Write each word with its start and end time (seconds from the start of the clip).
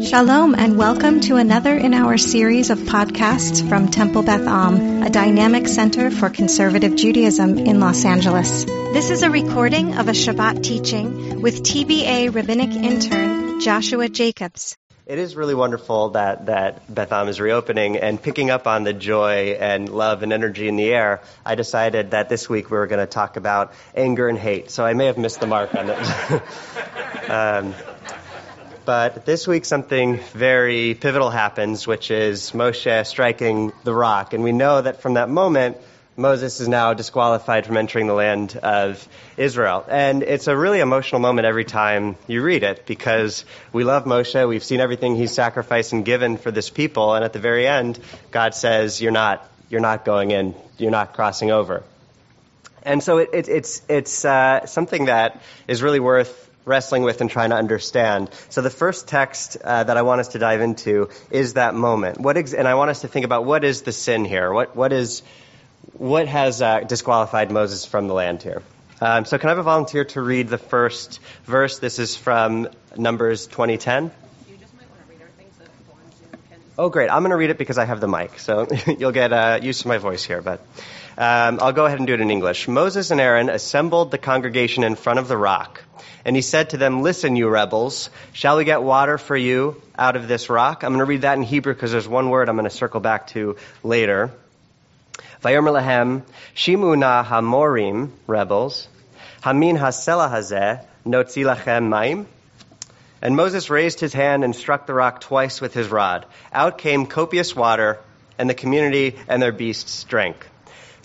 Shalom 0.00 0.54
and 0.54 0.78
welcome 0.78 1.20
to 1.22 1.36
another 1.36 1.74
in 1.74 1.92
our 1.92 2.18
series 2.18 2.70
of 2.70 2.78
podcasts 2.78 3.68
from 3.68 3.88
Temple 3.88 4.22
Beth 4.22 4.46
Am, 4.46 5.02
a 5.02 5.10
dynamic 5.10 5.66
center 5.66 6.12
for 6.12 6.30
conservative 6.30 6.94
Judaism 6.94 7.58
in 7.58 7.80
Los 7.80 8.04
Angeles. 8.04 8.64
This 8.64 9.10
is 9.10 9.22
a 9.22 9.30
recording 9.30 9.98
of 9.98 10.06
a 10.06 10.12
Shabbat 10.12 10.62
teaching 10.62 11.42
with 11.42 11.64
TBA 11.64 12.32
rabbinic 12.32 12.70
intern 12.70 13.60
Joshua 13.60 14.08
Jacobs. 14.08 14.76
It 15.04 15.18
is 15.18 15.34
really 15.34 15.54
wonderful 15.54 16.10
that, 16.10 16.46
that 16.46 16.94
Beth 16.94 17.12
Am 17.12 17.26
is 17.26 17.40
reopening 17.40 17.96
and 17.96 18.22
picking 18.22 18.50
up 18.50 18.66
on 18.66 18.84
the 18.84 18.92
joy 18.92 19.56
and 19.58 19.88
love 19.88 20.22
and 20.22 20.32
energy 20.32 20.68
in 20.68 20.76
the 20.76 20.92
air. 20.92 21.22
I 21.44 21.54
decided 21.54 22.12
that 22.12 22.28
this 22.28 22.48
week 22.48 22.70
we 22.70 22.76
were 22.76 22.86
going 22.86 23.00
to 23.00 23.10
talk 23.10 23.36
about 23.36 23.72
anger 23.96 24.28
and 24.28 24.38
hate, 24.38 24.70
so 24.70 24.84
I 24.84 24.92
may 24.92 25.06
have 25.06 25.18
missed 25.18 25.40
the 25.40 25.46
mark 25.46 25.74
on 25.74 25.90
it. 25.90 26.42
um, 27.30 27.74
but 28.88 29.26
this 29.26 29.46
week 29.46 29.66
something 29.66 30.16
very 30.32 30.94
pivotal 30.94 31.28
happens, 31.28 31.86
which 31.86 32.10
is 32.10 32.52
Moshe 32.52 33.06
striking 33.06 33.70
the 33.84 33.92
rock. 33.92 34.32
And 34.32 34.42
we 34.42 34.52
know 34.52 34.80
that 34.80 35.02
from 35.02 35.12
that 35.12 35.28
moment, 35.28 35.76
Moses 36.16 36.58
is 36.62 36.68
now 36.68 36.94
disqualified 36.94 37.66
from 37.66 37.76
entering 37.76 38.06
the 38.06 38.14
land 38.14 38.56
of 38.56 39.06
Israel. 39.36 39.84
And 39.90 40.22
it's 40.22 40.46
a 40.46 40.56
really 40.56 40.80
emotional 40.80 41.20
moment 41.20 41.46
every 41.46 41.66
time 41.66 42.16
you 42.26 42.42
read 42.42 42.62
it 42.62 42.86
because 42.86 43.44
we 43.74 43.84
love 43.84 44.06
Moshe. 44.06 44.48
We've 44.48 44.64
seen 44.64 44.80
everything 44.80 45.16
he's 45.16 45.34
sacrificed 45.34 45.92
and 45.92 46.02
given 46.02 46.38
for 46.38 46.50
this 46.50 46.70
people. 46.70 47.12
And 47.12 47.26
at 47.26 47.34
the 47.34 47.40
very 47.40 47.66
end, 47.66 47.98
God 48.30 48.54
says, 48.54 49.02
you're 49.02 49.12
not, 49.12 49.46
you're 49.68 49.82
not 49.82 50.06
going 50.06 50.30
in. 50.30 50.54
You're 50.78 50.92
not 50.92 51.12
crossing 51.12 51.50
over. 51.50 51.82
And 52.84 53.02
so 53.02 53.18
it, 53.18 53.28
it, 53.34 53.48
it's, 53.50 53.82
it's 53.90 54.24
uh, 54.24 54.64
something 54.64 55.04
that 55.04 55.42
is 55.66 55.82
really 55.82 56.00
worth 56.00 56.47
wrestling 56.68 57.02
with 57.02 57.20
and 57.20 57.30
trying 57.30 57.50
to 57.50 57.56
understand. 57.56 58.30
So 58.50 58.60
the 58.60 58.70
first 58.70 59.08
text 59.08 59.56
uh, 59.64 59.84
that 59.84 59.96
I 59.96 60.02
want 60.02 60.20
us 60.20 60.28
to 60.28 60.38
dive 60.38 60.60
into 60.60 61.08
is 61.30 61.54
that 61.54 61.74
moment. 61.74 62.20
What 62.20 62.36
ex- 62.36 62.52
and 62.54 62.68
I 62.68 62.74
want 62.74 62.90
us 62.90 63.00
to 63.00 63.08
think 63.08 63.24
about 63.24 63.44
what 63.44 63.64
is 63.64 63.82
the 63.82 63.92
sin 63.92 64.24
here? 64.24 64.52
What 64.52 64.76
what 64.76 64.92
is 64.92 65.22
what 65.94 66.28
has 66.28 66.62
uh, 66.62 66.80
disqualified 66.80 67.50
Moses 67.50 67.84
from 67.84 68.06
the 68.06 68.14
land 68.14 68.42
here? 68.42 68.62
Um, 69.00 69.24
so 69.24 69.38
can 69.38 69.48
I 69.48 69.52
have 69.52 69.58
a 69.58 69.62
volunteer 69.62 70.04
to 70.06 70.20
read 70.20 70.48
the 70.48 70.58
first 70.58 71.20
verse? 71.44 71.78
This 71.78 71.98
is 71.98 72.16
from 72.16 72.68
Numbers 72.96 73.46
2010. 73.46 74.10
Oh, 76.76 76.90
great. 76.90 77.10
I'm 77.10 77.22
going 77.22 77.30
to 77.30 77.36
read 77.36 77.50
it 77.50 77.58
because 77.58 77.78
I 77.78 77.84
have 77.84 78.00
the 78.00 78.06
mic, 78.06 78.38
so 78.38 78.68
you'll 78.98 79.12
get 79.12 79.32
uh, 79.32 79.58
used 79.62 79.82
to 79.82 79.88
my 79.88 79.98
voice 79.98 80.24
here. 80.24 80.42
But 80.42 80.60
um, 81.18 81.58
I'll 81.60 81.72
go 81.72 81.84
ahead 81.84 81.98
and 81.98 82.06
do 82.06 82.14
it 82.14 82.20
in 82.20 82.30
English. 82.30 82.68
Moses 82.68 83.10
and 83.10 83.20
Aaron 83.20 83.50
assembled 83.50 84.12
the 84.12 84.18
congregation 84.18 84.84
in 84.84 84.94
front 84.94 85.18
of 85.18 85.26
the 85.26 85.36
rock. 85.36 85.82
And 86.24 86.36
he 86.36 86.42
said 86.42 86.70
to 86.70 86.76
them, 86.76 87.02
Listen, 87.02 87.34
you 87.34 87.48
rebels, 87.48 88.08
shall 88.32 88.56
we 88.56 88.64
get 88.64 88.84
water 88.84 89.18
for 89.18 89.36
you 89.36 89.82
out 89.98 90.14
of 90.14 90.28
this 90.28 90.48
rock? 90.48 90.84
I'm 90.84 90.90
going 90.90 91.00
to 91.00 91.04
read 91.06 91.22
that 91.22 91.36
in 91.36 91.42
Hebrew 91.42 91.74
because 91.74 91.90
there's 91.90 92.06
one 92.06 92.30
word 92.30 92.48
I'm 92.48 92.54
going 92.54 92.70
to 92.70 92.70
circle 92.70 93.00
back 93.00 93.26
to 93.28 93.56
later. 93.82 94.30
Vayomer 95.42 95.80
lahem, 95.80 96.22
shimu 96.54 96.96
na 96.96 97.24
hamorim, 97.24 98.10
rebels, 98.28 98.86
hamin 99.40 99.76
hasela 99.76 100.30
hazeh, 100.30 100.84
notzi 101.04 101.44
lachem 101.44 101.88
maim. 101.88 102.28
And 103.20 103.34
Moses 103.34 103.70
raised 103.70 103.98
his 103.98 104.12
hand 104.12 104.44
and 104.44 104.54
struck 104.54 104.86
the 104.86 104.94
rock 104.94 105.20
twice 105.20 105.60
with 105.60 105.74
his 105.74 105.88
rod. 105.88 106.26
Out 106.52 106.78
came 106.78 107.06
copious 107.06 107.56
water, 107.56 107.98
and 108.38 108.48
the 108.48 108.54
community 108.54 109.16
and 109.26 109.42
their 109.42 109.50
beasts 109.50 110.04
drank. 110.04 110.47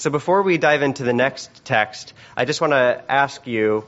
So 0.04 0.10
before 0.10 0.42
we 0.42 0.58
dive 0.58 0.82
into 0.82 1.04
the 1.06 1.14
next 1.14 1.64
text, 1.64 2.14
I 2.36 2.44
just 2.44 2.60
want 2.60 2.72
to 2.72 3.02
ask 3.08 3.48
you, 3.48 3.86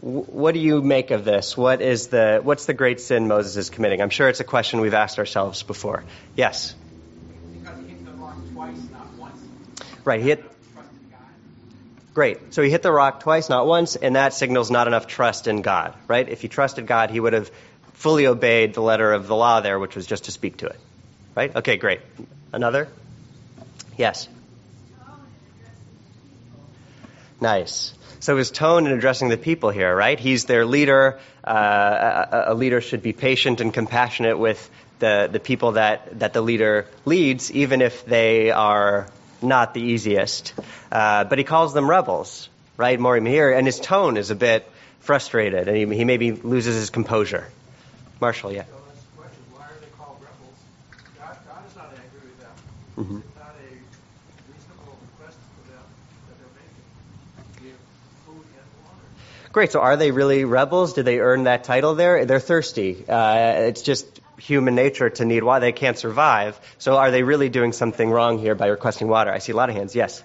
what 0.00 0.54
do 0.54 0.60
you 0.60 0.80
make 0.80 1.10
of 1.10 1.24
this? 1.24 1.56
What 1.56 1.82
is 1.82 2.06
the 2.06 2.38
what's 2.40 2.66
the 2.66 2.72
great 2.72 3.00
sin 3.00 3.26
Moses 3.26 3.56
is 3.56 3.68
committing? 3.68 4.00
I'm 4.00 4.10
sure 4.10 4.28
it's 4.28 4.38
a 4.38 4.44
question 4.44 4.80
we've 4.80 4.94
asked 4.94 5.18
ourselves 5.18 5.64
before. 5.64 6.04
Yes. 6.36 6.72
Because 7.52 7.80
he 7.80 7.88
hit 7.88 8.04
the 8.04 8.12
rock 8.12 8.36
twice, 8.52 8.76
not 8.92 9.12
once. 9.14 9.40
Right. 10.04 10.20
He 10.20 10.28
hit. 10.28 10.44
Great. 12.14 12.54
So 12.54 12.62
he 12.62 12.70
hit 12.70 12.82
the 12.82 12.92
rock 12.92 13.18
twice, 13.18 13.48
not 13.48 13.66
once, 13.66 13.96
and 13.96 14.14
that 14.14 14.34
signals 14.34 14.70
not 14.70 14.86
enough 14.86 15.08
trust 15.08 15.48
in 15.48 15.62
God. 15.62 15.94
Right. 16.06 16.28
If 16.28 16.42
he 16.42 16.46
trusted 16.46 16.86
God, 16.86 17.10
he 17.10 17.18
would 17.18 17.32
have 17.32 17.50
fully 17.94 18.28
obeyed 18.28 18.74
the 18.74 18.82
letter 18.82 19.12
of 19.12 19.26
the 19.26 19.34
law 19.34 19.62
there, 19.62 19.80
which 19.80 19.96
was 19.96 20.06
just 20.06 20.26
to 20.26 20.30
speak 20.30 20.58
to 20.58 20.66
it. 20.66 20.78
Right. 21.34 21.56
Okay. 21.56 21.76
Great. 21.76 22.02
Another. 22.52 22.86
Yes. 23.96 24.28
Nice. 27.40 27.92
So 28.20 28.36
his 28.36 28.50
tone 28.50 28.86
in 28.86 28.92
addressing 28.92 29.28
the 29.28 29.36
people 29.36 29.70
here, 29.70 29.94
right? 29.94 30.18
He's 30.18 30.46
their 30.46 30.64
leader. 30.64 31.20
Uh, 31.44 32.24
a, 32.48 32.52
a, 32.52 32.54
leader 32.54 32.80
should 32.80 33.02
be 33.02 33.12
patient 33.12 33.60
and 33.60 33.72
compassionate 33.72 34.38
with 34.38 34.70
the, 34.98 35.28
the 35.30 35.38
people 35.38 35.72
that, 35.72 36.18
that 36.18 36.32
the 36.32 36.40
leader 36.40 36.86
leads, 37.04 37.52
even 37.52 37.82
if 37.82 38.04
they 38.06 38.50
are 38.50 39.06
not 39.42 39.74
the 39.74 39.82
easiest. 39.82 40.54
Uh, 40.90 41.24
but 41.24 41.38
he 41.38 41.44
calls 41.44 41.74
them 41.74 41.88
rebels, 41.88 42.48
right? 42.76 42.98
Morim 42.98 43.28
here, 43.28 43.52
and 43.52 43.66
his 43.66 43.78
tone 43.78 44.16
is 44.16 44.30
a 44.30 44.34
bit 44.34 44.68
frustrated, 45.00 45.68
and 45.68 45.76
he, 45.76 45.98
he 45.98 46.04
maybe 46.04 46.32
loses 46.32 46.74
his 46.74 46.90
composure. 46.90 47.46
Marshall, 48.20 48.50
yeah. 48.50 48.64
So 48.64 48.70
that's 48.88 49.02
the 49.02 49.18
question. 49.18 49.42
Why 49.52 49.66
are 49.66 49.80
they 49.80 49.86
called 49.98 50.16
rebels? 50.20 50.58
God, 51.20 51.36
God 51.46 51.66
is 51.68 51.76
not 51.76 51.90
angry 51.92 52.28
with 52.28 52.40
them. 52.40 53.04
Mm-hmm. 53.04 53.36
Great. 59.52 59.72
So 59.72 59.80
are 59.80 59.96
they 59.96 60.10
really 60.10 60.44
rebels? 60.44 60.92
Did 60.92 61.06
they 61.06 61.18
earn 61.18 61.44
that 61.44 61.64
title 61.64 61.94
there? 61.94 62.26
They're 62.26 62.40
thirsty. 62.40 63.04
Uh, 63.08 63.68
it's 63.68 63.80
just 63.80 64.04
human 64.38 64.74
nature 64.74 65.08
to 65.08 65.24
need 65.24 65.42
water. 65.42 65.60
They 65.62 65.72
can't 65.72 65.96
survive. 65.96 66.60
So 66.76 66.98
are 66.98 67.10
they 67.10 67.22
really 67.22 67.48
doing 67.48 67.72
something 67.72 68.10
wrong 68.10 68.38
here 68.38 68.54
by 68.54 68.66
requesting 68.66 69.08
water? 69.08 69.32
I 69.32 69.38
see 69.38 69.52
a 69.52 69.56
lot 69.56 69.70
of 69.70 69.74
hands. 69.74 69.94
Yes. 69.94 70.22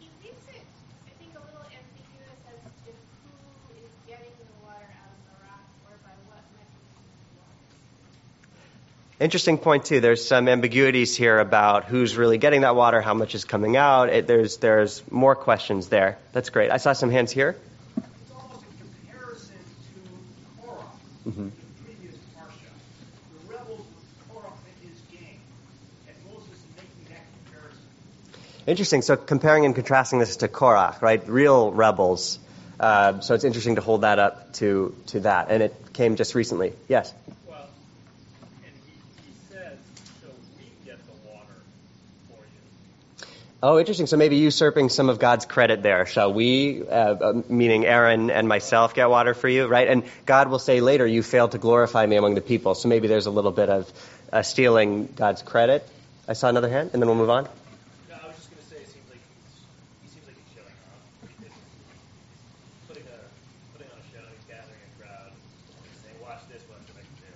He 0.00 0.08
leaves 0.20 0.34
it, 0.48 0.62
I 1.06 1.10
think, 1.22 1.30
a 1.36 1.46
little 1.46 1.62
ambiguous 1.62 2.42
as 2.50 2.58
to 2.86 2.90
who 2.90 3.86
is 3.86 3.92
getting 4.08 4.34
the 4.34 4.66
water 4.66 4.82
out 4.82 5.14
of 5.14 5.22
the 5.30 5.36
rock 5.46 5.62
or 5.86 5.94
by 6.02 6.10
what 6.26 6.42
mechanism. 6.58 7.06
Interesting 9.18 9.56
point 9.56 9.86
too. 9.86 10.00
There's 10.00 10.26
some 10.26 10.46
ambiguities 10.46 11.16
here 11.16 11.38
about 11.38 11.84
who's 11.86 12.16
really 12.16 12.36
getting 12.36 12.60
that 12.62 12.76
water, 12.76 13.00
how 13.00 13.14
much 13.14 13.34
is 13.34 13.44
coming 13.46 13.74
out. 13.76 14.10
It, 14.10 14.26
there's 14.26 14.58
there's 14.58 15.02
more 15.10 15.34
questions 15.34 15.88
there. 15.88 16.18
That's 16.32 16.50
great. 16.50 16.70
I 16.70 16.76
saw 16.76 16.92
some 16.92 17.10
hands 17.10 17.32
here. 17.32 17.56
It's 17.96 18.30
almost 18.30 18.60
a 18.62 19.08
comparison 19.08 19.54
to 19.94 20.66
Korah 20.66 20.84
Mm-hmm. 21.26 21.44
the 21.44 21.50
previous 21.84 22.14
parsha. 22.36 22.68
The 23.48 23.54
rebels 23.54 23.80
with 23.80 24.28
Korah 24.34 24.52
and 24.52 24.90
his 24.90 25.00
gang. 25.10 25.40
And 26.08 26.16
Moses 26.30 26.52
is 26.52 26.76
making 26.76 27.08
that 27.08 27.24
comparison. 27.46 27.80
Interesting. 28.66 29.00
So 29.00 29.16
comparing 29.16 29.64
and 29.64 29.74
contrasting 29.74 30.18
this 30.18 30.36
to 30.36 30.48
Korah, 30.48 30.94
right? 31.00 31.26
Real 31.26 31.72
rebels. 31.72 32.38
Uh, 32.78 33.20
so 33.20 33.32
it's 33.34 33.44
interesting 33.44 33.76
to 33.76 33.80
hold 33.80 34.02
that 34.02 34.18
up 34.18 34.52
to 34.60 34.94
to 35.06 35.20
that. 35.20 35.46
And 35.50 35.62
it 35.62 35.74
came 35.94 36.16
just 36.16 36.34
recently. 36.34 36.74
Yes. 36.86 37.14
Well, 37.48 37.56
and 38.62 38.72
he, 38.84 38.92
he 39.26 39.32
says, 39.50 39.78
so 40.20 40.28
we 40.58 40.64
get 40.84 40.98
the 41.06 41.12
water 41.26 41.56
for 42.28 42.36
you. 42.44 43.26
Oh, 43.62 43.78
interesting. 43.78 44.06
So 44.06 44.18
maybe 44.18 44.36
usurping 44.36 44.90
some 44.90 45.08
of 45.08 45.18
God's 45.18 45.46
credit 45.46 45.82
there. 45.82 46.04
Shall 46.04 46.32
we, 46.32 46.86
uh, 46.86 46.92
uh, 46.92 47.42
meaning 47.48 47.86
Aaron 47.86 48.30
and 48.30 48.46
myself, 48.46 48.94
get 48.94 49.08
water 49.08 49.32
for 49.32 49.48
you, 49.48 49.66
right? 49.66 49.88
And 49.88 50.04
God 50.26 50.50
will 50.50 50.58
say 50.58 50.80
later, 50.82 51.06
you 51.06 51.22
failed 51.22 51.52
to 51.52 51.58
glorify 51.58 52.04
me 52.04 52.16
among 52.16 52.34
the 52.34 52.42
people. 52.42 52.74
So 52.74 52.88
maybe 52.88 53.08
there's 53.08 53.24
a 53.26 53.30
little 53.30 53.52
bit 53.52 53.70
of 53.70 53.90
uh, 54.30 54.42
stealing 54.42 55.06
God's 55.16 55.40
credit. 55.40 55.88
I 56.28 56.34
saw 56.34 56.48
another 56.48 56.68
hand, 56.68 56.90
and 56.92 57.00
then 57.00 57.08
we'll 57.08 57.16
move 57.16 57.30
on. 57.30 57.44
No, 57.44 57.48
I 58.22 58.26
was 58.28 58.36
just 58.36 58.50
going 58.50 58.62
to 58.62 58.68
say, 58.68 58.76
it 58.76 58.88
seems 58.92 59.08
like 59.08 59.24
he's, 59.24 59.56
he 60.04 60.08
seems 60.12 60.26
like 60.28 60.36
he's 60.36 60.52
showing 60.52 60.76
off. 60.92 61.00
He's 61.40 61.48
putting, 62.86 63.08
a, 63.08 63.18
putting 63.72 63.88
on 63.88 63.98
a 63.98 64.06
show, 64.12 64.20
he's 64.36 64.44
gathering 64.52 64.84
a 64.84 64.92
crowd, 65.00 65.32
he's 65.32 66.02
saying, 66.04 66.20
watch 66.20 66.44
this, 66.52 66.60
watch 66.68 66.84
what 66.92 67.00
I 67.00 67.08
can 67.08 67.16
do. 67.24 67.32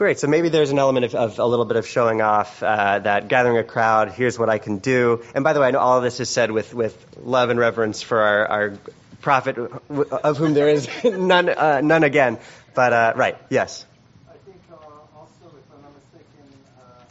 Great. 0.00 0.18
So 0.18 0.28
maybe 0.28 0.48
there's 0.48 0.70
an 0.70 0.78
element 0.78 1.04
of, 1.04 1.14
of 1.14 1.38
a 1.38 1.44
little 1.44 1.66
bit 1.66 1.76
of 1.76 1.86
showing 1.86 2.22
off, 2.22 2.62
uh, 2.62 3.00
that 3.00 3.28
gathering 3.28 3.58
a 3.58 3.62
crowd, 3.62 4.10
here's 4.10 4.38
what 4.38 4.48
I 4.48 4.56
can 4.56 4.78
do. 4.78 5.22
And 5.34 5.44
by 5.44 5.52
the 5.52 5.60
way, 5.60 5.68
I 5.68 5.72
know 5.72 5.78
all 5.78 5.98
of 5.98 6.02
this 6.02 6.20
is 6.20 6.30
said 6.30 6.50
with, 6.50 6.72
with 6.72 7.18
love 7.22 7.50
and 7.50 7.60
reverence 7.60 8.00
for 8.00 8.18
our, 8.18 8.46
our 8.46 8.78
prophet, 9.20 9.58
of 9.58 10.38
whom 10.38 10.54
there 10.54 10.70
is 10.70 10.88
none, 11.04 11.50
uh, 11.50 11.82
none 11.82 12.02
again. 12.02 12.38
But, 12.74 12.94
uh, 12.94 13.12
right, 13.14 13.36
yes. 13.50 13.84
I 14.26 14.32
think 14.46 14.56
uh, 14.72 14.76
also, 15.14 15.54
if 15.54 15.68
I'm 15.70 15.82
not 15.82 15.92
mistaken, 15.92 16.48
uh, 16.78 17.04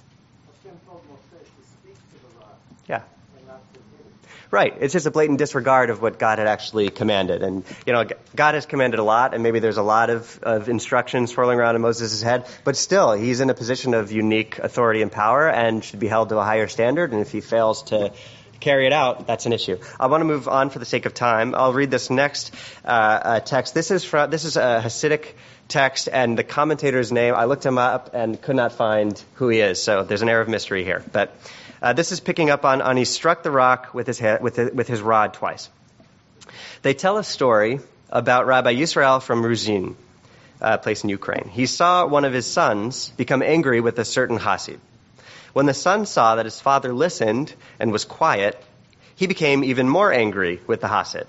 Hashem 0.63 0.79
told 0.87 1.03
Moshe 1.11 1.41
to 1.41 1.67
speak 1.69 1.93
to 1.93 2.17
the 2.23 2.39
rock 2.39 2.57
Yeah. 2.87 3.03
and 3.37 3.45
not 3.45 3.61
to 3.71 3.79
hit 3.97 4.07
it. 4.07 4.29
Right. 4.51 4.73
It's 4.79 4.93
just 4.93 5.05
a 5.05 5.11
blatant 5.11 5.37
disregard 5.37 5.91
of 5.91 6.01
what 6.01 6.17
God 6.17 6.39
had 6.39 6.47
actually 6.47 6.89
commanded. 6.89 7.43
And, 7.43 7.63
you 7.85 7.93
know, 7.93 8.05
God 8.35 8.55
has 8.55 8.65
commanded 8.65 8.99
a 8.99 9.03
lot, 9.03 9.35
and 9.35 9.43
maybe 9.43 9.59
there's 9.59 9.77
a 9.77 9.83
lot 9.83 10.09
of, 10.09 10.39
of 10.41 10.69
instructions 10.69 11.31
swirling 11.31 11.59
around 11.59 11.75
in 11.75 11.83
Moses' 11.83 12.23
head, 12.23 12.47
but 12.63 12.75
still, 12.75 13.13
he's 13.13 13.41
in 13.41 13.51
a 13.51 13.53
position 13.53 13.93
of 13.93 14.11
unique 14.11 14.57
authority 14.57 15.03
and 15.03 15.11
power 15.11 15.47
and 15.47 15.83
should 15.83 15.99
be 15.99 16.07
held 16.07 16.29
to 16.29 16.39
a 16.39 16.43
higher 16.43 16.67
standard. 16.67 17.11
And 17.11 17.21
if 17.21 17.31
he 17.31 17.41
fails 17.41 17.83
to, 17.83 18.11
carry 18.59 18.85
it 18.85 18.93
out, 18.93 19.25
that's 19.27 19.45
an 19.45 19.53
issue. 19.53 19.77
I 19.99 20.07
want 20.07 20.21
to 20.21 20.25
move 20.25 20.47
on 20.47 20.69
for 20.69 20.79
the 20.79 20.85
sake 20.85 21.05
of 21.05 21.13
time. 21.13 21.55
I'll 21.55 21.73
read 21.73 21.91
this 21.91 22.09
next 22.09 22.53
uh, 22.83 22.87
uh, 22.87 23.39
text. 23.39 23.73
This 23.73 23.91
is 23.91 24.03
from, 24.03 24.29
this 24.29 24.45
is 24.45 24.57
a 24.57 24.81
Hasidic 24.83 25.33
text, 25.67 26.09
and 26.11 26.37
the 26.37 26.43
commentator's 26.43 27.11
name. 27.11 27.35
I 27.35 27.45
looked 27.45 27.65
him 27.65 27.77
up 27.77 28.11
and 28.13 28.41
could 28.41 28.55
not 28.55 28.73
find 28.73 29.21
who 29.35 29.49
he 29.49 29.59
is. 29.59 29.81
So 29.81 30.03
there's 30.03 30.21
an 30.21 30.29
air 30.29 30.41
of 30.41 30.49
mystery 30.49 30.83
here. 30.83 31.03
But 31.11 31.33
uh, 31.81 31.93
this 31.93 32.11
is 32.11 32.19
picking 32.19 32.49
up 32.49 32.65
on, 32.65 32.81
on 32.81 32.97
he 32.97 33.05
struck 33.05 33.43
the 33.43 33.51
rock 33.51 33.93
with 33.93 34.07
his 34.07 34.19
head, 34.19 34.41
with, 34.41 34.55
the, 34.55 34.71
with 34.73 34.87
his 34.87 35.01
rod 35.01 35.33
twice. 35.33 35.69
They 36.81 36.93
tell 36.93 37.17
a 37.17 37.23
story 37.23 37.79
about 38.09 38.47
Rabbi 38.47 38.73
Yisrael 38.73 39.21
from 39.21 39.43
Ruzhin, 39.43 39.95
a 40.61 40.77
place 40.77 41.03
in 41.03 41.09
Ukraine. 41.09 41.49
He 41.49 41.65
saw 41.65 42.05
one 42.05 42.25
of 42.25 42.33
his 42.33 42.47
sons 42.47 43.09
become 43.17 43.41
angry 43.41 43.81
with 43.81 43.99
a 43.99 44.05
certain 44.05 44.39
Hasid. 44.39 44.79
When 45.53 45.65
the 45.65 45.73
son 45.73 46.05
saw 46.05 46.35
that 46.35 46.45
his 46.45 46.59
father 46.59 46.93
listened 46.93 47.53
and 47.79 47.91
was 47.91 48.05
quiet, 48.05 48.61
he 49.15 49.27
became 49.27 49.63
even 49.63 49.89
more 49.89 50.11
angry 50.11 50.61
with 50.67 50.81
the 50.81 50.87
Hasid. 50.87 51.27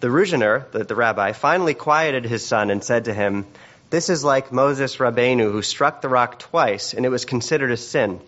The 0.00 0.08
Ruzhiner, 0.08 0.70
the, 0.72 0.84
the 0.84 0.94
rabbi, 0.94 1.32
finally 1.32 1.74
quieted 1.74 2.24
his 2.24 2.44
son 2.44 2.70
and 2.70 2.82
said 2.82 3.04
to 3.04 3.14
him, 3.14 3.46
This 3.90 4.08
is 4.08 4.24
like 4.24 4.52
Moses 4.52 4.96
Rabbeinu 4.96 5.50
who 5.50 5.62
struck 5.62 6.00
the 6.00 6.08
rock 6.08 6.38
twice 6.38 6.94
and 6.94 7.06
it 7.06 7.10
was 7.10 7.24
considered 7.24 7.70
a 7.70 7.76
sin, 7.76 8.20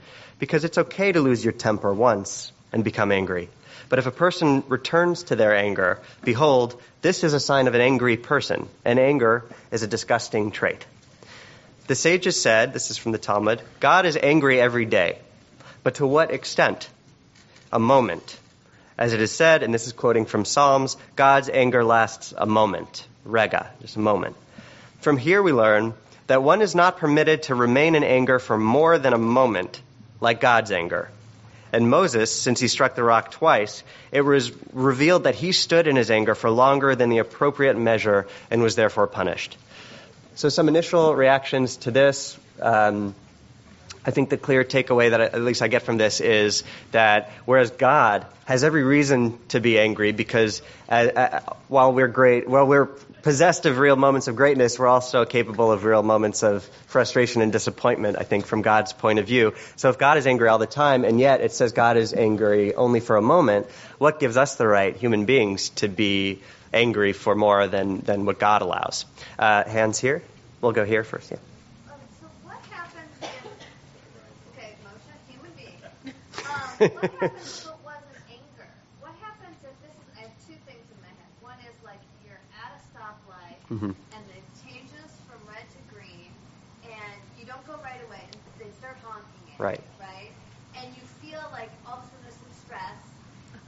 because 0.45 0.65
it's 0.65 0.77
okay 0.77 1.11
to 1.11 1.23
lose 1.23 1.43
your 1.43 1.55
temper 1.55 1.91
once 1.91 2.53
and 2.71 2.85
become 2.85 3.11
angry. 3.11 3.49
But 3.89 3.99
if 3.99 4.05
a 4.05 4.11
person 4.11 4.63
returns 4.69 5.23
to 5.23 5.37
their 5.37 5.57
anger, 5.57 6.01
behold, 6.23 6.79
this 7.01 7.25
is 7.25 7.33
a 7.33 7.41
sign 7.41 7.67
of 7.67 7.75
an 7.75 7.81
angry 7.81 8.19
person, 8.19 8.69
and 8.85 8.99
anger 8.99 9.47
is 9.71 9.83
a 9.83 9.87
disgusting 9.87 10.51
trait. 10.51 10.85
The 11.87 11.95
sages 11.95 12.39
said, 12.39 12.75
this 12.75 12.91
is 12.91 12.99
from 12.99 13.13
the 13.13 13.19
Talmud, 13.19 13.63
God 13.81 14.05
is 14.05 14.19
angry 14.19 14.61
every 14.61 14.85
day. 14.85 15.19
But 15.83 15.95
to 15.95 16.07
what 16.07 16.31
extent? 16.31 16.91
A 17.73 17.79
moment. 17.79 18.39
As 18.99 19.15
it 19.15 19.23
is 19.23 19.33
said, 19.33 19.63
and 19.63 19.73
this 19.73 19.87
is 19.87 19.95
quoting 19.95 20.27
from 20.27 20.45
Psalms, 20.45 20.99
God's 21.17 21.49
anger 21.49 21.83
lasts 21.83 22.35
a 22.37 22.45
moment. 22.45 23.07
Rega, 23.25 23.71
just 23.81 23.97
a 23.97 24.01
moment. 24.01 24.37
From 25.01 25.17
here 25.17 25.43
we 25.43 25.53
learn 25.53 25.95
that 26.27 26.43
one 26.43 26.61
is 26.61 26.75
not 26.75 26.99
permitted 26.99 27.45
to 27.45 27.55
remain 27.55 27.95
in 27.95 28.05
anger 28.05 28.39
for 28.39 28.59
more 28.59 28.99
than 28.99 29.15
a 29.15 29.19
moment, 29.19 29.81
like 30.21 30.41
God's 30.41 30.73
anger. 30.73 31.11
And 31.73 31.91
Moses, 31.91 32.33
since 32.33 32.61
he 32.61 32.69
struck 32.69 32.95
the 32.95 33.03
rock 33.03 33.33
twice, 33.33 33.83
it 34.13 34.21
was 34.21 34.53
revealed 34.73 35.25
that 35.25 35.35
he 35.35 35.51
stood 35.51 35.89
in 35.89 35.97
his 35.97 36.11
anger 36.11 36.37
for 36.37 36.49
longer 36.49 36.95
than 36.95 37.09
the 37.09 37.19
appropriate 37.19 37.77
measure 37.77 38.29
and 38.51 38.63
was 38.63 38.77
therefore 38.77 39.09
punished. 39.09 39.57
So, 40.37 40.49
some 40.49 40.69
initial 40.69 41.15
reactions 41.15 41.77
to 41.79 41.91
this. 41.91 42.39
Um, 42.61 43.15
I 44.07 44.11
think 44.11 44.29
the 44.29 44.37
clear 44.37 44.65
takeaway 44.65 45.11
that 45.11 45.21
at 45.21 45.41
least 45.41 45.63
I 45.63 45.69
get 45.69 45.83
from 45.83 45.97
this 45.97 46.21
is 46.21 46.63
that 46.93 47.31
whereas 47.47 47.71
God 47.71 48.27
has 48.45 48.63
every 48.63 48.85
reason 48.85 49.39
to 49.49 49.61
be 49.61 49.79
angry 49.79 50.13
because 50.13 50.61
uh, 50.89 50.93
uh, 50.93 51.41
while 51.69 51.93
we're 51.93 52.09
great, 52.09 52.49
while 52.49 52.67
we're 52.67 52.89
possessed 53.25 53.65
of 53.65 53.79
real 53.79 53.97
moments 53.97 54.29
of 54.29 54.37
greatness, 54.37 54.79
we're 54.79 54.87
also 54.87 55.25
capable 55.25 55.73
of 55.73 55.85
real 55.85 56.03
moments 56.03 56.43
of 56.43 56.63
frustration 56.87 57.41
and 57.41 57.51
disappointment, 57.51 58.19
I 58.19 58.23
think, 58.23 58.45
from 58.45 58.61
God's 58.61 58.93
point 58.93 59.19
of 59.19 59.27
view. 59.27 59.55
So 59.77 59.89
if 59.89 59.97
God 59.97 60.19
is 60.19 60.27
angry 60.27 60.49
all 60.49 60.59
the 60.59 60.67
time, 60.67 61.05
and 61.05 61.19
yet 61.19 61.41
it 61.41 61.53
says 61.53 61.73
God 61.73 61.97
is 61.97 62.13
angry 62.13 62.75
only 62.75 63.01
for 63.01 63.17
a 63.17 63.23
moment, 63.23 63.67
what 63.97 64.21
gives 64.21 64.37
us 64.37 64.57
the 64.57 64.69
right, 64.69 64.95
human 64.95 65.25
beings, 65.25 65.71
to 65.71 65.89
be 65.89 66.43
angry 66.71 67.15
for 67.15 67.35
more 67.35 67.67
than, 67.67 68.01
than 68.01 68.27
what 68.27 68.39
God 68.39 68.61
allows. 68.61 69.07
Uh, 69.39 69.65
hands 69.65 69.99
here. 69.99 70.23
We'll 70.61 70.73
go 70.73 70.85
here 70.85 71.03
first. 71.03 71.31
Yeah. 71.31 71.39
So 72.21 72.27
what 72.43 72.59
happens 72.71 73.09
if, 73.23 73.31
okay, 74.53 74.77
human 75.29 75.51
being. 75.57 75.81
Um, 75.81 76.91
what 76.93 77.11
happens 77.11 77.41
if 77.41 77.73
it 77.73 77.81
wasn't 77.85 78.21
anger? 78.29 78.69
What 79.01 79.15
happens 79.23 79.57
if 79.65 79.77
this 79.81 79.97
is, 79.97 80.09
I 80.13 80.21
have 80.21 80.37
two 80.47 80.59
things 80.69 80.85
in 80.93 80.99
my 81.01 81.09
head. 81.09 81.31
One 81.41 81.59
is 81.65 81.77
like 81.85 82.01
you're 82.27 82.41
at 82.53 82.73
a 82.77 82.81
Mhm. 83.71 83.97
and 84.13 84.25
it 84.37 84.45
changes 84.61 85.11
from 85.27 85.41
red 85.49 85.65
to 85.73 85.81
green 85.95 86.31
and 86.85 87.19
you 87.39 87.45
don't 87.47 87.65
go 87.67 87.77
right 87.81 88.01
away 88.07 88.21
and 88.29 88.37
they 88.61 88.71
start 88.77 88.97
honking 89.03 89.45
at 89.55 89.61
Right. 89.61 89.81
you, 89.81 90.05
right? 90.05 90.33
And 90.77 90.95
you 90.97 91.03
feel 91.23 91.41
like 91.53 91.71
all 91.87 91.97
of 91.99 92.05
a 92.05 92.07
sudden 92.07 92.23
there's 92.29 92.37
some 92.37 92.53
stress 92.53 93.01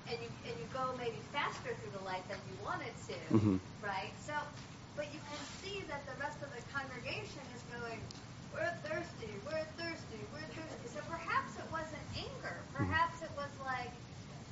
and 0.08 0.20
you, 0.20 0.28
and 0.44 0.54
you 0.60 0.66
go 0.72 0.92
maybe 0.98 1.16
faster 1.32 1.72
through 1.80 1.92
the 1.96 2.04
light 2.04 2.22
than 2.28 2.38
you 2.50 2.56
wanted 2.62 2.92
to, 3.08 3.16
Mhm. 3.34 3.58
right? 3.82 4.12
So, 4.20 4.34
but 4.96 5.12
you 5.14 5.20
can 5.20 5.40
see 5.62 5.82
that 5.88 6.04
the 6.06 6.14
rest 6.20 6.42
of 6.42 6.52
the 6.54 6.60
congregation 6.72 7.42
is 7.56 7.62
going, 7.72 8.00
we're 8.52 8.70
thirsty, 8.84 9.32
we're 9.48 9.64
thirsty, 9.80 10.20
we're 10.32 10.46
thirsty. 10.52 10.88
So 10.92 11.00
perhaps 11.08 11.56
it 11.56 11.66
wasn't 11.72 12.04
anger. 12.16 12.56
Perhaps 12.74 13.22
it 13.22 13.30
was 13.36 13.50
like 13.64 13.92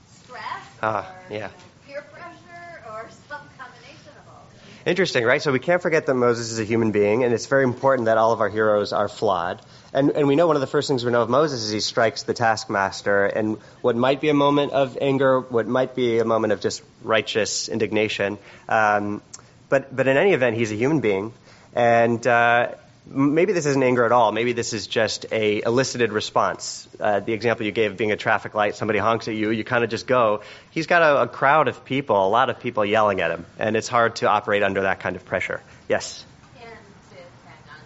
stress 0.08 0.64
Ah, 0.82 1.04
or 1.04 1.32
yeah. 1.32 1.48
you 1.48 1.54
know, 1.54 1.70
peer 1.86 2.02
pressure 2.12 2.84
or 2.90 3.08
some 3.28 3.44
combination 3.58 4.12
of 4.18 4.26
all. 4.28 4.46
of 4.48 4.52
these. 4.66 4.73
Interesting, 4.86 5.24
right? 5.24 5.40
So 5.40 5.50
we 5.50 5.60
can't 5.60 5.80
forget 5.80 6.04
that 6.04 6.14
Moses 6.14 6.52
is 6.52 6.58
a 6.58 6.64
human 6.64 6.92
being, 6.92 7.24
and 7.24 7.32
it's 7.32 7.46
very 7.46 7.64
important 7.64 8.04
that 8.04 8.18
all 8.18 8.32
of 8.32 8.42
our 8.42 8.50
heroes 8.50 8.92
are 8.92 9.08
flawed. 9.08 9.62
And, 9.94 10.10
and 10.10 10.28
we 10.28 10.36
know 10.36 10.46
one 10.46 10.56
of 10.56 10.60
the 10.60 10.66
first 10.66 10.88
things 10.88 11.06
we 11.06 11.10
know 11.10 11.22
of 11.22 11.30
Moses 11.30 11.62
is 11.62 11.70
he 11.70 11.80
strikes 11.80 12.24
the 12.24 12.34
taskmaster, 12.34 13.24
and 13.24 13.56
what 13.80 13.96
might 13.96 14.20
be 14.20 14.28
a 14.28 14.34
moment 14.34 14.72
of 14.72 14.98
anger, 15.00 15.40
what 15.40 15.66
might 15.66 15.94
be 15.94 16.18
a 16.18 16.24
moment 16.26 16.52
of 16.52 16.60
just 16.60 16.82
righteous 17.02 17.70
indignation. 17.70 18.36
Um, 18.68 19.22
but, 19.70 19.94
but 19.94 20.06
in 20.06 20.18
any 20.18 20.34
event, 20.34 20.54
he's 20.54 20.70
a 20.70 20.76
human 20.76 21.00
being, 21.00 21.32
and 21.74 22.26
uh, 22.26 22.72
maybe 23.06 23.52
this 23.52 23.66
isn't 23.66 23.82
anger 23.82 24.04
at 24.04 24.12
all. 24.12 24.32
Maybe 24.32 24.52
this 24.52 24.72
is 24.72 24.86
just 24.86 25.26
a 25.32 25.62
elicited 25.62 26.12
response. 26.12 26.88
Uh, 26.98 27.20
the 27.20 27.32
example 27.32 27.66
you 27.66 27.72
gave 27.72 27.92
of 27.92 27.96
being 27.96 28.12
a 28.12 28.16
traffic 28.16 28.54
light, 28.54 28.76
somebody 28.76 28.98
honks 28.98 29.28
at 29.28 29.34
you, 29.34 29.50
you 29.50 29.64
kind 29.64 29.84
of 29.84 29.90
just 29.90 30.06
go. 30.06 30.42
He's 30.70 30.86
got 30.86 31.02
a, 31.02 31.22
a 31.22 31.28
crowd 31.28 31.68
of 31.68 31.84
people, 31.84 32.16
a 32.26 32.28
lot 32.28 32.50
of 32.50 32.60
people 32.60 32.84
yelling 32.84 33.20
at 33.20 33.30
him, 33.30 33.46
and 33.58 33.76
it's 33.76 33.88
hard 33.88 34.16
to 34.16 34.28
operate 34.28 34.62
under 34.62 34.82
that 34.82 35.00
kind 35.00 35.16
of 35.16 35.24
pressure. 35.24 35.60
Yes. 35.88 36.24
And 36.60 36.70
to 37.10 37.16
tag 37.16 37.60
on 37.68 37.80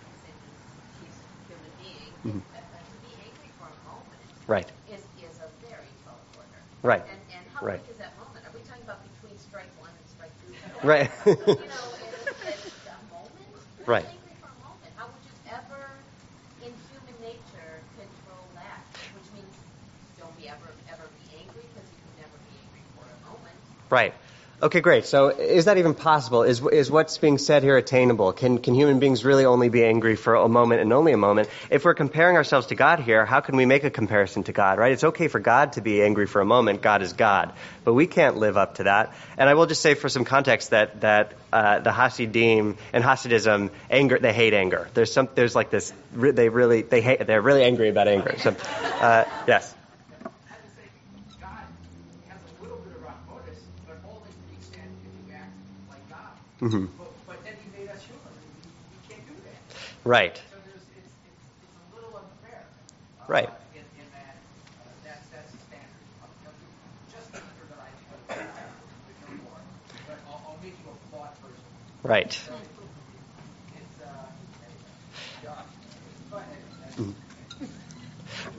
he's 1.02 1.14
human 1.48 1.72
being, 1.82 2.42
to 2.42 2.96
be 3.02 3.12
angry 3.18 3.50
for 3.58 3.66
a 3.66 3.88
moment 3.88 4.22
Right. 4.46 4.70
is, 4.90 5.00
is 5.22 5.36
a 5.40 5.48
very 5.68 5.88
tall 6.04 6.18
order. 6.36 6.60
Right. 6.82 7.02
And, 7.02 7.20
and 7.34 7.44
how 7.54 7.66
Right. 7.66 7.82
big 7.84 7.90
is 7.92 7.98
that 7.98 8.12
moment? 8.18 8.46
Are 8.46 8.52
we 8.54 8.60
talking 8.68 8.84
about 8.84 9.00
between 9.14 9.38
strike 9.38 9.70
one 9.80 9.90
and 9.90 10.06
strike 10.14 10.32
two? 10.46 10.86
Right. 10.86 11.10
you 11.26 11.34
know, 11.34 11.58
it's 12.46 12.86
a 12.86 12.96
moment. 13.10 13.34
Right. 13.86 14.06
Angry 14.06 14.36
for 14.40 14.46
a 14.48 14.58
moment. 14.62 14.92
How 14.96 15.06
would 15.10 15.24
you 15.26 15.34
ever, 15.50 15.82
in 16.64 16.72
human 16.88 17.16
nature, 17.20 17.72
control 17.98 18.46
that? 18.54 18.80
Which 19.16 19.28
means, 19.34 19.52
don't 20.22 20.32
we 20.38 20.46
ever, 20.48 20.70
ever 20.92 21.06
be 21.18 21.24
angry 21.44 21.66
because 21.66 21.86
you 21.90 21.98
can 21.98 22.14
never 22.24 22.36
be 22.46 22.54
angry 22.62 22.84
for 22.94 23.04
a 23.04 23.18
moment. 23.26 23.58
Right. 23.90 24.14
Okay, 24.60 24.80
great. 24.80 25.06
So 25.06 25.28
is 25.28 25.66
that 25.66 25.78
even 25.78 25.94
possible? 25.94 26.42
Is, 26.42 26.60
is 26.60 26.90
what's 26.90 27.16
being 27.18 27.38
said 27.38 27.62
here 27.62 27.76
attainable? 27.76 28.32
Can, 28.32 28.58
can 28.58 28.74
human 28.74 28.98
beings 28.98 29.24
really 29.24 29.44
only 29.44 29.68
be 29.68 29.84
angry 29.84 30.16
for 30.16 30.34
a 30.34 30.48
moment 30.48 30.80
and 30.80 30.92
only 30.92 31.12
a 31.12 31.16
moment? 31.16 31.48
If 31.70 31.84
we're 31.84 31.94
comparing 31.94 32.36
ourselves 32.36 32.66
to 32.66 32.74
God 32.74 32.98
here, 32.98 33.24
how 33.24 33.38
can 33.38 33.56
we 33.56 33.66
make 33.66 33.84
a 33.84 33.90
comparison 33.90 34.42
to 34.44 34.52
God, 34.52 34.78
right? 34.78 34.90
It's 34.90 35.04
okay 35.04 35.28
for 35.28 35.38
God 35.38 35.74
to 35.74 35.80
be 35.80 36.02
angry 36.02 36.26
for 36.26 36.40
a 36.40 36.44
moment. 36.44 36.82
God 36.82 37.02
is 37.02 37.12
God. 37.12 37.52
But 37.84 37.94
we 37.94 38.08
can't 38.08 38.36
live 38.36 38.56
up 38.56 38.74
to 38.74 38.82
that. 38.82 39.14
And 39.36 39.48
I 39.48 39.54
will 39.54 39.66
just 39.66 39.80
say 39.80 39.94
for 39.94 40.08
some 40.08 40.24
context 40.24 40.70
that, 40.70 41.02
that 41.02 41.34
uh, 41.52 41.78
the 41.78 41.92
Hasidim 41.92 42.76
and 42.92 43.04
Hasidism, 43.04 43.70
anger, 43.88 44.18
they 44.18 44.32
hate 44.32 44.54
anger. 44.54 44.88
There's 44.92 45.12
some, 45.12 45.28
there's 45.36 45.54
like 45.54 45.70
this, 45.70 45.92
they 46.12 46.48
really, 46.48 46.82
they 46.82 47.00
hate, 47.00 47.24
they're 47.24 47.40
really 47.40 47.62
angry 47.62 47.90
about 47.90 48.08
anger. 48.08 48.34
So, 48.38 48.50
uh, 48.50 49.24
yes. 49.46 49.72
I 50.24 50.28
would 50.28 50.74
say 50.74 50.90
God 51.40 51.48
has 52.28 52.40
a 52.58 52.62
little 52.62 52.78
bit 52.78 52.96
of 52.96 53.02
Rahmotis, 53.02 53.60
but 53.86 53.96
only 54.04 54.28
to 54.28 54.36
the 54.50 54.56
extent 54.58 54.90
if 55.06 55.28
you 55.28 55.34
act 55.34 55.52
Mhm. 56.60 56.88
But, 56.98 57.26
but 57.26 57.44
then 57.44 57.54
He 57.62 57.80
made 57.80 57.88
us 57.90 58.02
human. 58.02 58.22
We, 59.08 59.14
can't 59.14 59.26
do 59.26 59.34
that. 59.44 59.78
Right. 60.04 60.36
So 60.36 60.56
it's, 60.74 60.82
it's, 60.96 61.06
it's 61.06 61.92
a 61.92 61.94
little 61.96 62.16
unfair. 62.18 62.62
Uh, 63.20 63.24
Right. 63.28 63.48
In, 63.74 63.80
in 63.80 64.06
that, 64.12 64.34
uh, 64.34 64.90
that's, 65.04 65.26
that's 65.28 65.50
the 65.52 65.58
standard. 65.68 66.02
I'll, 66.22 66.28
I'll 66.46 66.56
do 66.58 66.66
just 67.14 67.32
the 67.32 67.38
that 67.38 67.78
I 67.78 67.90
can, 68.34 68.46
no 69.28 69.42
more. 69.44 69.60
But 70.06 70.18
I'll, 70.28 70.42
I'll 70.50 70.58
make 70.62 70.74
you 70.82 70.90
a 70.90 70.96
flawed 71.14 71.34
person. 71.40 71.62
Right. 72.02 72.32
So 72.32 72.52
it's, 73.76 74.02
uh, 74.02 74.08
anyway. 74.66 74.82
Josh, 75.44 75.64
go 76.30 76.36
ahead. 76.38 77.14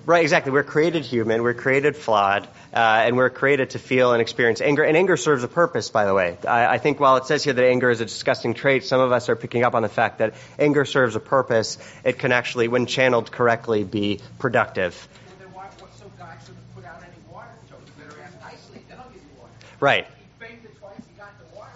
Right, 0.05 0.21
exactly. 0.23 0.51
We're 0.51 0.63
created 0.63 1.03
human, 1.05 1.43
we're 1.43 1.53
created 1.53 1.95
flawed, 1.95 2.47
uh, 2.79 3.03
and 3.05 3.17
we're 3.17 3.29
created 3.29 3.71
to 3.71 3.79
feel 3.79 4.13
and 4.13 4.21
experience 4.21 4.61
anger. 4.61 4.83
And 4.83 4.95
anger 4.95 5.17
serves 5.17 5.43
a 5.43 5.49
purpose, 5.49 5.89
by 5.89 6.05
the 6.05 6.13
way. 6.13 6.37
I, 6.47 6.75
I 6.75 6.77
think 6.77 7.01
while 7.01 7.17
it 7.17 7.25
says 7.25 7.43
here 7.43 7.51
that 7.51 7.65
anger 7.65 7.89
is 7.89 7.99
a 7.99 8.05
disgusting 8.05 8.53
trait, 8.53 8.85
some 8.85 9.01
of 9.01 9.11
us 9.11 9.27
are 9.27 9.35
picking 9.35 9.65
up 9.65 9.75
on 9.75 9.81
the 9.81 9.89
fact 9.89 10.19
that 10.19 10.35
anger 10.57 10.85
serves 10.85 11.17
a 11.17 11.19
purpose. 11.19 11.77
It 12.05 12.19
can 12.19 12.31
actually, 12.31 12.69
when 12.69 12.85
channeled 12.85 13.33
correctly, 13.33 13.83
be 13.83 14.21
productive. 14.37 14.95
Well, 14.95 15.35
then 15.39 15.53
why, 15.53 15.65
what, 15.65 15.93
so 15.99 16.05
God 16.17 16.37
shouldn't 16.39 16.73
put 16.73 16.85
out 16.85 17.01
any 17.03 17.11
water? 17.29 17.49
So 17.69 17.75
better 18.01 18.21
ask 18.21 18.39
nicely, 18.39 18.81
then 18.87 18.97
I'll 18.97 19.09
give 19.09 19.23
you 19.23 19.41
water. 19.41 19.51
Right. 19.81 20.07
He 20.39 20.45
twice, 20.79 20.95
he 20.95 21.19
got 21.19 21.37
the 21.37 21.57
water. 21.57 21.71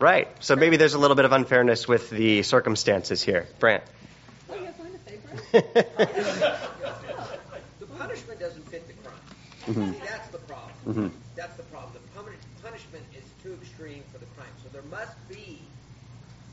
Right. 0.00 0.28
So 0.40 0.54
maybe 0.54 0.76
there's 0.76 0.92
a 0.92 0.98
little 0.98 1.16
bit 1.16 1.24
of 1.24 1.32
unfairness 1.32 1.88
with 1.88 2.10
the 2.10 2.42
circumstances 2.42 3.22
here. 3.22 3.46
Brant. 3.58 3.84
What 4.48 4.58
do 4.58 4.66
you 4.66 4.72
find 4.72 4.94
a 4.94 4.98
paper? 4.98 5.32
The 7.80 7.86
punishment 7.96 8.38
doesn't 8.38 8.68
fit 8.68 8.86
the 8.86 8.92
crime. 8.92 9.16
Mhm. 9.66 9.94
See, 9.94 10.00
that's 10.04 10.28
Mhm. 10.86 11.10
that's 11.34 11.56
the 11.56 11.62
problem. 11.64 11.92
The 11.94 12.20
puni- 12.20 12.36
punishment 12.62 13.04
is 13.14 13.24
too 13.42 13.54
extreme 13.54 14.02
for 14.12 14.18
the 14.18 14.26
crime. 14.36 14.52
So 14.62 14.68
there 14.70 14.82
must 14.90 15.16
be 15.28 15.58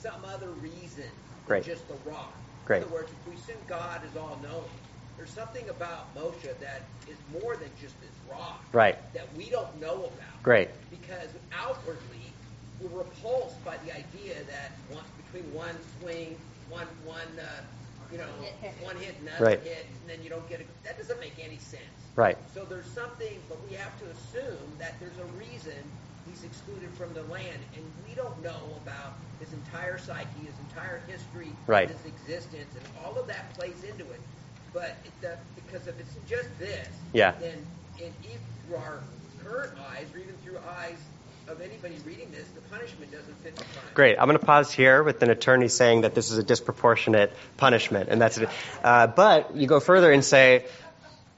some 0.01 0.23
other 0.25 0.51
reason 0.51 1.09
than 1.47 1.63
just 1.63 1.87
the 1.87 1.95
rock. 2.09 2.33
Great. 2.65 2.77
In 2.77 2.83
other 2.83 2.93
words, 2.93 3.11
if 3.11 3.27
we 3.27 3.35
assume 3.35 3.57
God 3.67 4.01
is 4.05 4.15
all 4.15 4.37
knowing, 4.43 4.69
there's 5.17 5.31
something 5.31 5.67
about 5.69 6.13
Moshe 6.15 6.57
that 6.59 6.83
is 7.07 7.17
more 7.41 7.55
than 7.57 7.69
just 7.81 7.99
this 7.99 8.13
rock 8.31 8.63
Right. 8.71 8.97
that 9.13 9.33
we 9.35 9.49
don't 9.49 9.79
know 9.79 10.05
about. 10.05 10.43
Great. 10.43 10.69
Because 10.89 11.29
outwardly, 11.51 12.33
we're 12.79 12.99
repulsed 12.99 13.63
by 13.65 13.77
the 13.77 13.91
idea 13.91 14.35
that 14.45 14.71
one, 14.89 15.03
between 15.17 15.51
one 15.53 15.75
swing, 15.99 16.37
one 16.69 16.87
one 17.03 17.27
uh, 17.39 17.61
you 18.11 18.17
know 18.17 18.25
one 18.83 18.95
hit 18.97 19.15
and 19.19 19.27
another 19.27 19.45
Right. 19.45 19.61
hit, 19.61 19.85
and 20.01 20.09
then 20.09 20.23
you 20.23 20.29
don't 20.29 20.47
get 20.49 20.61
a, 20.61 20.65
that 20.85 20.97
doesn't 20.97 21.19
make 21.19 21.37
any 21.43 21.57
sense. 21.57 21.83
Right. 22.15 22.37
So 22.53 22.65
there's 22.65 22.89
something, 22.89 23.39
but 23.47 23.63
we 23.67 23.75
have 23.75 23.97
to 23.99 24.05
assume 24.09 24.75
that 24.77 24.99
there's 24.99 25.17
a 25.19 25.25
reason 25.37 25.77
he's 26.25 26.43
excluded 26.43 26.89
from 26.91 27.13
the 27.13 27.23
land, 27.23 27.59
and 27.75 27.83
we 28.07 28.15
don't 28.15 28.41
know 28.43 28.77
about 28.83 29.19
his 29.39 29.53
entire 29.53 29.97
psyche, 29.97 30.45
his 30.45 30.57
entire 30.59 31.01
history, 31.07 31.53
Right. 31.67 31.89
his 31.89 32.05
existence, 32.05 32.75
and 32.75 32.85
all 33.05 33.17
of 33.17 33.27
that 33.27 33.53
plays 33.55 33.83
into 33.83 34.09
it. 34.11 34.21
But 34.73 34.97
it, 35.05 35.13
the, 35.21 35.37
because 35.55 35.87
if 35.87 35.99
it's 35.99 36.15
just 36.27 36.57
this, 36.59 36.99
Yeah. 37.13 37.33
then 37.39 37.65
in, 37.97 38.13
even 38.23 38.41
through 38.65 38.77
our 38.77 38.99
current 39.43 39.73
eyes, 39.91 40.07
or 40.13 40.19
even 40.19 40.35
through 40.43 40.59
eyes 40.77 40.97
of 41.49 41.61
anybody 41.61 41.95
reading 42.05 42.31
this, 42.31 42.47
the 42.49 42.61
punishment 42.61 43.11
doesn't 43.11 43.33
fit 43.43 43.55
the 43.55 43.63
crime. 43.63 43.85
Great. 43.93 44.17
I'm 44.19 44.27
going 44.27 44.37
to 44.39 44.45
pause 44.45 44.71
here 44.71 45.03
with 45.03 45.21
an 45.23 45.29
attorney 45.29 45.67
saying 45.67 46.01
that 46.01 46.13
this 46.15 46.31
is 46.31 46.37
a 46.37 46.43
disproportionate 46.43 47.33
punishment, 47.57 48.09
and 48.09 48.21
that's 48.21 48.37
it. 48.37 48.49
Uh, 48.83 49.07
but 49.07 49.55
you 49.55 49.67
go 49.67 49.79
further 49.79 50.11
and 50.11 50.23
say, 50.23 50.65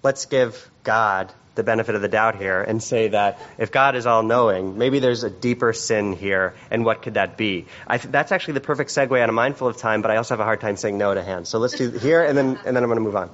let's 0.03 0.25
give 0.25 0.69
God 0.83 1.31
the 1.55 1.63
benefit 1.63 1.95
of 1.95 2.01
the 2.01 2.07
doubt 2.07 2.35
here 2.35 2.61
and 2.61 2.81
say 2.81 3.09
that 3.09 3.39
if 3.57 3.71
God 3.71 3.95
is 3.95 4.05
all 4.05 4.23
knowing, 4.23 4.77
maybe 4.77 4.99
there's 4.99 5.23
a 5.23 5.29
deeper 5.29 5.73
sin 5.73 6.13
here, 6.13 6.53
and 6.69 6.85
what 6.85 7.01
could 7.01 7.15
that 7.15 7.35
be? 7.37 7.65
Th- 7.89 8.03
that's 8.03 8.31
actually 8.31 8.55
the 8.55 8.61
perfect 8.61 8.89
segue 8.89 9.21
on 9.21 9.29
a 9.29 9.33
mindful 9.33 9.67
of 9.67 9.77
time, 9.77 10.01
but 10.01 10.11
I 10.11 10.17
also 10.17 10.33
have 10.33 10.39
a 10.39 10.45
hard 10.45 10.61
time 10.61 10.77
saying 10.77 10.97
no 10.97 11.13
to 11.13 11.21
hands. 11.21 11.49
So 11.49 11.59
let's 11.59 11.75
do 11.77 11.89
here, 11.91 12.23
and 12.23 12.37
then 12.37 12.57
and 12.65 12.75
then 12.75 12.83
I'm 12.83 12.89
going 12.89 12.97
to 12.97 13.03
move 13.03 13.15
on. 13.17 13.27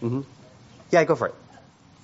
hmm 0.00 0.20
Yeah, 0.90 1.04
go 1.04 1.14
for 1.14 1.28
it. 1.28 1.34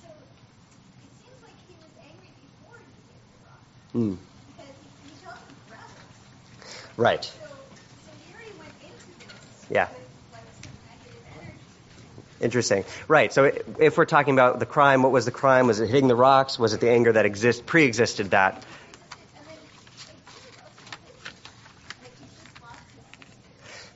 So 0.03 0.09
it 0.11 1.11
seems 1.23 1.41
like 1.41 1.57
he 1.67 1.73
was 1.73 1.89
angry 1.97 2.29
before 2.45 2.77
he 2.77 2.85
hit 2.85 3.17
the 3.25 3.45
rock 3.49 3.61
Mm. 3.95 4.17
because 4.57 4.71
he, 5.03 5.09
he 5.09 5.23
tells 5.23 5.37
his 5.47 5.55
brothers. 5.69 6.97
Right. 6.97 7.23
So, 7.23 7.31
so 7.31 8.11
here 8.27 8.53
went 8.59 8.71
into 8.81 8.93
this 9.19 9.65
Yeah. 9.69 9.87
with 9.87 9.97
like 10.33 10.41
some 10.61 10.71
negative 10.89 11.23
energy. 11.41 12.43
Interesting. 12.43 12.83
Right. 13.07 13.31
So 13.31 13.51
if 13.79 13.97
we're 13.97 14.03
talking 14.03 14.33
about 14.33 14.59
the 14.59 14.65
crime, 14.65 15.01
what 15.01 15.13
was 15.13 15.23
the 15.23 15.31
crime? 15.31 15.67
Was 15.67 15.79
it 15.79 15.87
hitting 15.87 16.09
the 16.09 16.15
rocks? 16.15 16.59
Was 16.59 16.73
it 16.73 16.81
the 16.81 16.89
anger 16.89 17.13
that 17.13 17.25
exist 17.25 17.65
pre-existed 17.65 18.31
that? 18.31 18.63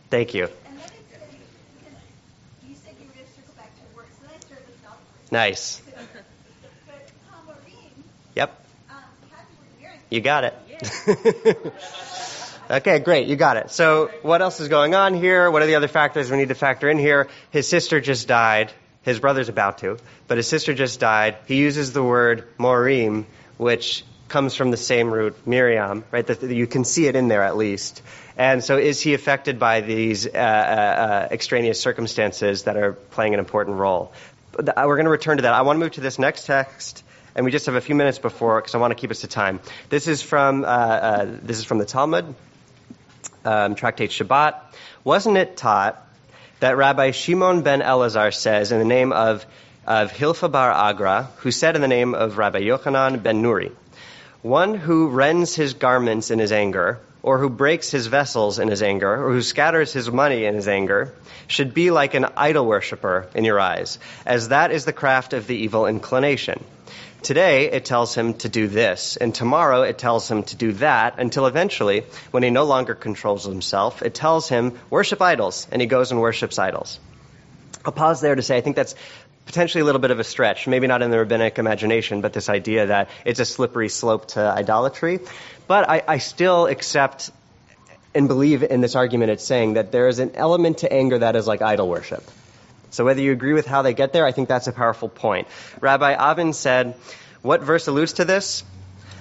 Thank 0.10 0.34
you. 0.34 0.48
it 5.32 5.89
You 10.10 10.22
got 10.22 10.44
it. 10.44 10.54
okay, 12.72 13.00
great. 13.00 13.28
You 13.28 13.36
got 13.36 13.58
it. 13.58 13.70
So, 13.70 14.10
what 14.24 14.42
else 14.42 14.60
is 14.60 14.68
going 14.68 14.96
on 14.96 15.14
here? 15.14 15.52
What 15.52 15.62
are 15.62 15.68
the 15.68 15.76
other 15.76 15.88
factors 15.88 16.32
we 16.32 16.38
need 16.38 16.50
to 16.50 16.56
factor 16.56 16.90
in 16.90 16.98
here? 16.98 17.28
His 17.52 17.68
sister 17.68 18.02
just 18.02 18.28
died. 18.28 18.72
His 19.04 19.20
brother's 19.20 19.50
about 19.50 19.78
to, 19.80 19.98
but 20.28 20.38
his 20.38 20.48
sister 20.48 20.74
just 20.74 21.00
died. 21.00 21.38
He 21.46 21.58
uses 21.58 21.94
the 21.94 22.04
word 22.04 22.48
morim, 22.58 23.26
which 23.58 24.04
comes 24.28 24.56
from 24.56 24.72
the 24.72 24.78
same 24.78 25.12
root, 25.12 25.36
Miriam, 25.48 26.04
right? 26.12 26.26
That 26.26 26.42
that 26.42 26.54
you 26.54 26.68
can 26.68 26.84
see 26.84 27.08
it 27.08 27.16
in 27.16 27.28
there 27.28 27.44
at 27.44 27.56
least. 27.56 28.02
And 28.36 28.64
so, 28.64 28.78
is 28.78 29.00
he 29.00 29.14
affected 29.14 29.60
by 29.60 29.82
these 29.82 30.26
uh, 30.26 30.32
uh, 30.32 30.42
uh, 30.42 31.28
extraneous 31.32 31.80
circumstances 31.80 32.64
that 32.64 32.78
are 32.78 32.94
playing 32.94 33.34
an 33.34 33.40
important 33.40 33.78
role? 33.78 34.12
We're 34.58 34.96
going 34.96 35.06
to 35.06 35.12
return 35.12 35.38
to 35.38 35.44
that. 35.44 35.54
I 35.54 35.62
want 35.62 35.78
to 35.78 35.80
move 35.80 35.94
to 35.94 36.02
this 36.02 36.18
next 36.18 36.46
text 36.46 37.04
and 37.36 37.46
we 37.46 37.52
just 37.52 37.66
have 37.66 37.76
a 37.76 37.82
few 37.82 37.96
minutes 37.96 38.20
before 38.20 38.60
because 38.60 38.76
I 38.76 38.78
want 38.78 38.92
to 38.92 38.96
keep 38.96 39.12
us 39.12 39.22
to 39.22 39.28
time. 39.28 39.60
This 39.90 40.08
is 40.08 40.22
from 40.22 40.64
uh, 40.64 40.68
uh, 40.68 41.38
this 41.42 41.60
is 41.60 41.66
from 41.66 41.78
the 41.78 41.86
Talmud, 41.86 42.34
um, 43.46 43.76
tractate 43.76 44.12
Shabbat. 44.12 44.56
Wasn't 45.04 45.38
it 45.38 45.58
taught 45.58 46.06
that 46.60 46.78
Rabbi 46.78 47.12
Shimon 47.12 47.62
ben 47.62 47.82
Elazar 47.82 48.34
says 48.34 48.72
in 48.72 48.80
the 48.80 48.86
name 48.86 49.12
of 49.12 49.46
of 49.86 50.12
Hilfa 50.12 50.52
bar 50.52 50.72
Agra, 50.72 51.30
who 51.38 51.52
said 51.52 51.76
in 51.76 51.82
the 51.82 51.88
name 51.88 52.14
of 52.14 52.38
Rabbi 52.38 52.60
Yochanan 52.60 53.24
ben 53.24 53.42
Nuri, 53.42 53.72
one 54.42 54.76
who 54.76 55.08
rends 55.08 55.56
his 55.56 55.74
garments 55.74 56.32
in 56.32 56.40
his 56.40 56.52
anger, 56.52 57.00
or 57.24 57.38
who 57.38 57.50
breaks 57.50 57.92
his 57.92 58.08
vessels 58.08 58.60
in 58.60 58.68
his 58.68 58.82
anger, 58.82 59.26
or 59.26 59.32
who 59.32 59.42
scatters 59.42 59.92
his 59.92 60.10
money 60.12 60.46
in 60.46 60.54
his 60.54 60.68
anger, 60.68 61.14
should 61.48 61.74
be 61.74 61.92
like 61.92 62.14
an 62.14 62.26
idol 62.38 62.66
worshiper 62.66 63.28
in 63.34 63.44
your 63.44 63.60
eyes, 63.60 64.00
as 64.26 64.50
that 64.50 64.72
is 64.72 64.86
the 64.86 64.94
craft 64.94 65.34
of 65.34 65.48
the 65.48 65.56
evil 65.56 65.86
inclination. 65.86 66.64
Today 67.22 67.70
it 67.70 67.84
tells 67.84 68.16
him 68.16 68.34
to 68.36 68.50
do 68.50 68.68
this, 68.68 69.18
and 69.18 69.36
tomorrow 69.36 69.82
it 69.82 69.98
tells 69.98 70.30
him 70.32 70.44
to 70.44 70.56
do 70.56 70.72
that, 70.74 71.20
until 71.20 71.48
eventually, 71.48 72.06
when 72.32 72.44
he 72.44 72.50
no 72.50 72.64
longer 72.64 72.96
controls 72.96 73.44
himself, 73.44 74.02
it 74.02 74.14
tells 74.14 74.48
him, 74.48 74.80
worship 74.90 75.22
idols, 75.22 75.68
and 75.72 75.82
he 75.82 75.88
goes 75.88 76.12
and 76.12 76.22
worships 76.22 76.58
idols. 76.58 77.00
I'll 77.84 77.92
pause 77.92 78.22
there 78.22 78.36
to 78.36 78.42
say 78.42 78.58
I 78.58 78.62
think 78.62 78.78
that's 78.78 78.96
potentially 79.46 79.82
a 79.82 79.86
little 79.86 80.00
bit 80.00 80.12
of 80.12 80.20
a 80.20 80.24
stretch, 80.24 80.68
maybe 80.68 80.88
not 80.88 81.02
in 81.02 81.12
the 81.12 81.18
rabbinic 81.18 81.60
imagination, 81.60 82.22
but 82.22 82.34
this 82.34 82.50
idea 82.50 82.88
that 82.88 83.10
it's 83.26 83.40
a 83.40 83.46
slippery 83.46 83.90
slope 83.90 84.28
to 84.30 84.40
idolatry. 84.40 85.20
But 85.68 85.90
I, 85.90 86.04
I 86.08 86.18
still 86.20 86.68
accept 86.68 87.32
and 88.16 88.28
believe 88.28 88.64
in 88.64 88.82
this 88.82 88.96
argument 88.96 89.32
it's 89.32 89.44
saying 89.44 89.74
that 89.74 89.92
there 89.92 90.08
is 90.08 90.20
an 90.20 90.36
element 90.36 90.80
to 90.80 90.92
anger 90.92 91.20
that 91.20 91.36
is 91.36 91.48
like 91.48 91.62
idol 91.62 91.90
worship. 91.90 92.24
So 92.92 93.06
whether 93.06 93.22
you 93.22 93.32
agree 93.32 93.54
with 93.54 93.66
how 93.66 93.82
they 93.82 93.94
get 93.94 94.14
there, 94.14 94.26
I 94.26 94.32
think 94.32 94.48
that's 94.48 94.68
a 94.68 94.72
powerful 94.72 95.10
point. 95.10 95.48
Rabbi 95.80 96.14
Avin 96.14 96.54
said, 96.54 96.96
what 97.42 97.62
verse 97.62 97.88
alludes 97.88 98.14
to 98.14 98.26
this? 98.26 98.64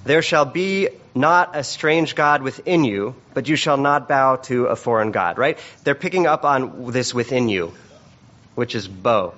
There 0.05 0.23
shall 0.23 0.45
be 0.45 0.89
not 1.15 1.57
a 1.57 1.65
strange 1.65 2.15
God 2.15 2.43
within 2.43 2.85
you, 2.85 3.15
but 3.35 3.49
you 3.49 3.57
shall 3.57 3.77
not 3.77 4.09
bow 4.09 4.37
to 4.37 4.67
a 4.67 4.77
foreign 4.77 5.11
God, 5.11 5.39
right? 5.39 5.59
They're 5.85 5.95
picking 5.95 6.27
up 6.27 6.45
on 6.45 6.93
this 6.93 7.13
within 7.13 7.49
you, 7.49 7.75
which 8.55 8.75
is 8.75 8.89
bo, 8.89 9.35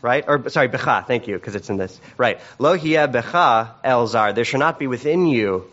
right? 0.00 0.24
Or, 0.26 0.48
sorry, 0.48 0.68
becha, 0.68 1.06
thank 1.06 1.28
you, 1.28 1.34
because 1.34 1.54
it's 1.54 1.70
in 1.70 1.76
this. 1.76 2.00
Right. 2.16 2.40
Lo 2.58 2.74
hiya 2.74 3.06
becha 3.06 3.74
el 3.84 4.06
zar. 4.06 4.32
There 4.32 4.44
shall 4.44 4.60
not 4.60 4.78
be 4.78 4.86
within 4.86 5.26
you 5.26 5.70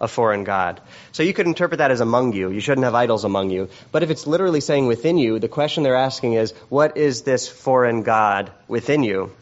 a 0.00 0.08
foreign 0.08 0.44
God. 0.44 0.80
So 1.12 1.22
you 1.22 1.32
could 1.32 1.46
interpret 1.46 1.78
that 1.78 1.90
as 1.90 2.00
among 2.00 2.32
you. 2.32 2.50
You 2.50 2.60
shouldn't 2.60 2.84
have 2.84 2.94
idols 2.94 3.24
among 3.24 3.50
you. 3.50 3.68
But 3.90 4.02
if 4.02 4.10
it's 4.10 4.26
literally 4.26 4.60
saying 4.60 4.86
within 4.86 5.18
you, 5.18 5.38
the 5.38 5.48
question 5.48 5.82
they're 5.82 5.96
asking 5.96 6.34
is, 6.34 6.52
what 6.68 6.96
is 6.96 7.22
this 7.22 7.48
foreign 7.48 8.02
God 8.02 8.52
within 8.68 9.02
you? 9.02 9.32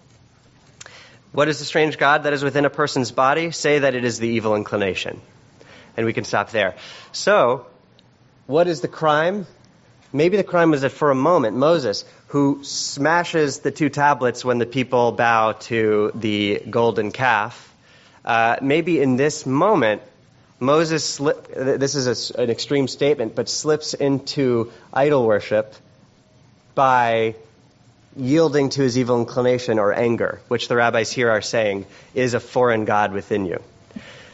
What 1.32 1.48
is 1.48 1.58
the 1.58 1.66
strange 1.66 1.98
God 1.98 2.22
that 2.22 2.32
is 2.32 2.42
within 2.42 2.64
a 2.64 2.70
person's 2.70 3.12
body? 3.12 3.50
Say 3.50 3.80
that 3.80 3.94
it 3.94 4.04
is 4.04 4.18
the 4.18 4.28
evil 4.28 4.54
inclination. 4.54 5.20
And 5.96 6.06
we 6.06 6.12
can 6.12 6.24
stop 6.24 6.50
there. 6.50 6.76
So, 7.12 7.66
what 8.46 8.68
is 8.68 8.80
the 8.80 8.88
crime? 8.88 9.46
Maybe 10.12 10.38
the 10.38 10.44
crime 10.44 10.70
was 10.70 10.82
that 10.82 10.92
for 10.92 11.10
a 11.10 11.14
moment, 11.14 11.56
Moses, 11.56 12.04
who 12.28 12.60
smashes 12.62 13.58
the 13.58 13.70
two 13.70 13.90
tablets 13.90 14.44
when 14.44 14.58
the 14.58 14.66
people 14.66 15.12
bow 15.12 15.52
to 15.52 16.12
the 16.14 16.62
golden 16.70 17.12
calf, 17.12 17.74
uh, 18.24 18.56
maybe 18.62 19.00
in 19.00 19.16
this 19.16 19.44
moment, 19.44 20.02
Moses, 20.58 21.04
slip, 21.04 21.48
this 21.48 21.94
is 21.94 22.30
a, 22.30 22.40
an 22.40 22.50
extreme 22.50 22.88
statement, 22.88 23.34
but 23.34 23.48
slips 23.48 23.92
into 23.92 24.72
idol 24.92 25.26
worship 25.26 25.74
by 26.74 27.34
yielding 28.16 28.70
to 28.70 28.82
his 28.82 28.96
evil 28.96 29.20
inclination 29.20 29.78
or 29.78 29.92
anger, 29.92 30.40
which 30.48 30.68
the 30.68 30.76
rabbis 30.76 31.12
here 31.12 31.30
are 31.30 31.42
saying 31.42 31.84
is 32.14 32.32
a 32.32 32.40
foreign 32.40 32.86
God 32.86 33.12
within 33.12 33.44
you. 33.44 33.62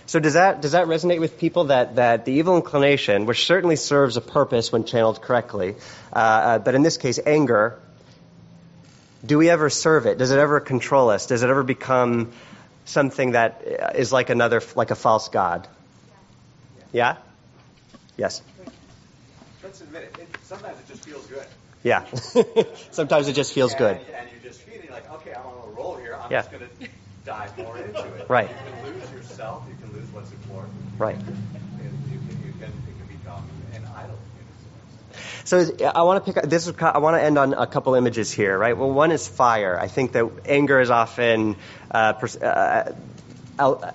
So 0.06 0.20
does 0.20 0.34
that 0.34 0.60
does 0.60 0.72
that 0.72 0.86
resonate 0.86 1.20
with 1.20 1.38
people 1.38 1.64
that, 1.64 1.96
that 1.96 2.24
the 2.24 2.32
evil 2.32 2.56
inclination, 2.56 3.26
which 3.26 3.46
certainly 3.46 3.76
serves 3.76 4.16
a 4.16 4.20
purpose 4.20 4.70
when 4.70 4.84
channeled 4.84 5.22
correctly, 5.22 5.76
uh, 6.12 6.18
uh, 6.18 6.58
but 6.58 6.74
in 6.74 6.82
this 6.82 6.98
case 6.98 7.18
anger, 7.24 7.78
do 9.24 9.38
we 9.38 9.48
ever 9.48 9.70
serve 9.70 10.06
it? 10.06 10.18
Does 10.18 10.30
it 10.30 10.38
ever 10.38 10.60
control 10.60 11.10
us? 11.10 11.26
Does 11.26 11.42
it 11.42 11.50
ever 11.50 11.62
become 11.62 12.32
something 12.84 13.32
that 13.32 13.62
is 13.94 14.12
like 14.12 14.30
another 14.30 14.60
like 14.76 14.90
a 14.90 14.96
false 14.96 15.28
god? 15.28 15.66
Yeah. 16.92 17.16
Yes. 18.16 18.42
Let's 19.62 19.80
admit 19.80 20.02
it. 20.02 20.18
it 20.20 20.28
sometimes 20.44 20.78
it 20.78 20.88
just 20.88 21.04
feels 21.04 21.26
good. 21.26 21.46
Yeah. 21.82 22.04
Sometimes 22.92 23.26
it 23.26 23.32
just 23.32 23.52
feels 23.52 23.72
and, 23.72 23.78
good. 23.78 23.96
And 23.96 24.28
you're 24.30 24.40
just 24.52 24.62
feeling 24.62 24.90
like, 24.90 25.10
okay, 25.14 25.32
I'm 25.34 25.44
on 25.46 25.68
a 25.68 25.72
roll 25.72 25.96
here. 25.96 26.14
I'm 26.14 26.30
Yeah. 26.30 26.42
just 26.42 26.52
going 26.52 26.62
to 26.62 26.88
dive 27.24 27.58
more 27.58 27.76
into 27.76 28.04
it. 28.14 28.26
Right. 28.28 28.48
You 28.48 28.72
can 28.72 28.94
lose 28.94 29.12
yourself. 29.12 29.64
You 29.68 29.74
can 29.84 29.92
lose 29.92 30.08
what's 30.12 30.30
important. 30.30 30.72
Right. 30.98 31.16
And 31.16 31.26
you 32.10 32.18
can, 32.18 32.44
you 32.46 32.52
can, 32.60 32.68
it 32.68 32.98
can 32.98 33.06
become 33.18 33.44
an 33.74 33.82
idol 33.96 34.16
in 34.38 35.58
a 35.58 35.64
sense. 35.66 35.78
So 35.80 35.86
I 35.88 36.02
want 36.02 36.24
to 36.24 36.32
pick. 36.32 36.42
This 36.44 36.68
is. 36.68 36.74
I 36.80 36.98
want 36.98 37.16
to 37.16 37.22
end 37.22 37.36
on 37.36 37.52
a 37.52 37.66
couple 37.66 37.94
images 37.96 38.30
here, 38.30 38.56
right? 38.56 38.76
Well, 38.76 38.90
one 38.92 39.10
is 39.10 39.26
fire. 39.26 39.78
I 39.78 39.88
think 39.88 40.12
that 40.12 40.30
anger 40.46 40.80
is 40.80 40.90
often 40.90 41.56
uh, 41.90 42.12
pers- 42.12 42.36
uh, 42.36 42.94
uh, 43.58 43.92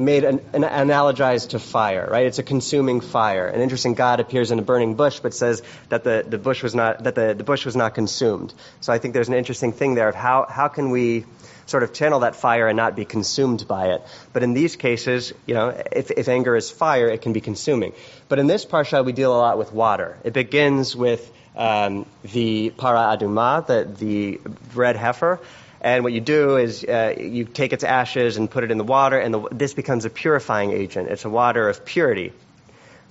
made 0.00 0.24
an, 0.24 0.40
an 0.52 0.62
analogized 0.62 1.50
to 1.50 1.58
fire, 1.58 2.08
right? 2.10 2.26
It's 2.26 2.38
a 2.38 2.42
consuming 2.42 3.00
fire. 3.00 3.46
An 3.46 3.60
interesting 3.60 3.94
God 3.94 4.20
appears 4.20 4.50
in 4.50 4.58
a 4.58 4.62
burning 4.62 4.94
bush, 4.94 5.20
but 5.20 5.34
says 5.34 5.62
that 5.90 6.02
the, 6.04 6.24
the 6.26 6.38
bush 6.38 6.62
was 6.62 6.74
not 6.74 7.04
that 7.04 7.14
the, 7.14 7.34
the 7.34 7.44
bush 7.44 7.64
was 7.64 7.76
not 7.76 7.94
consumed. 7.94 8.52
So 8.80 8.92
I 8.92 8.98
think 8.98 9.14
there's 9.14 9.28
an 9.28 9.34
interesting 9.34 9.72
thing 9.72 9.94
there 9.94 10.08
of 10.08 10.14
how 10.14 10.46
how 10.48 10.68
can 10.68 10.90
we 10.90 11.24
sort 11.66 11.82
of 11.82 11.92
channel 11.92 12.20
that 12.20 12.34
fire 12.34 12.66
and 12.66 12.76
not 12.76 12.96
be 12.96 13.04
consumed 13.04 13.66
by 13.66 13.90
it. 13.90 14.02
But 14.32 14.42
in 14.42 14.54
these 14.54 14.76
cases, 14.76 15.32
you 15.46 15.54
know, 15.54 15.68
if, 15.92 16.10
if 16.10 16.28
anger 16.28 16.56
is 16.56 16.70
fire, 16.70 17.08
it 17.08 17.22
can 17.22 17.32
be 17.32 17.40
consuming. 17.40 17.92
But 18.28 18.40
in 18.40 18.48
this 18.48 18.66
parsha, 18.66 19.04
we 19.04 19.12
deal 19.12 19.32
a 19.32 19.38
lot 19.38 19.56
with 19.56 19.72
water. 19.72 20.18
It 20.24 20.32
begins 20.32 20.96
with 20.96 21.30
um, 21.56 22.06
the 22.22 22.70
para 22.70 23.16
aduma, 23.16 23.66
the, 23.66 23.88
the 23.98 24.40
red 24.74 24.96
heifer. 24.96 25.40
And 25.80 26.04
what 26.04 26.12
you 26.12 26.20
do 26.20 26.56
is 26.56 26.84
uh, 26.84 27.14
you 27.18 27.44
take 27.44 27.72
its 27.72 27.84
ashes 27.84 28.36
and 28.36 28.50
put 28.50 28.64
it 28.64 28.70
in 28.70 28.78
the 28.78 28.84
water, 28.84 29.18
and 29.18 29.32
the, 29.32 29.48
this 29.50 29.72
becomes 29.72 30.04
a 30.04 30.10
purifying 30.10 30.72
agent. 30.72 31.08
It's 31.08 31.24
a 31.24 31.30
water 31.30 31.68
of 31.68 31.84
purity, 31.86 32.32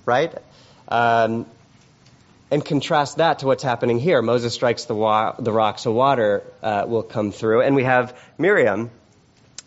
right? 0.06 0.32
Um, 0.88 1.46
and 2.50 2.64
contrast 2.64 3.18
that 3.18 3.40
to 3.40 3.46
what's 3.46 3.62
happening 3.62 3.98
here. 3.98 4.22
Moses 4.22 4.54
strikes 4.54 4.84
the, 4.84 4.94
wa- 4.94 5.34
the 5.38 5.52
rock, 5.52 5.78
so 5.78 5.92
water 5.92 6.42
uh, 6.62 6.84
will 6.86 7.02
come 7.02 7.32
through. 7.32 7.62
And 7.62 7.74
we 7.74 7.84
have 7.84 8.16
Miriam, 8.38 8.90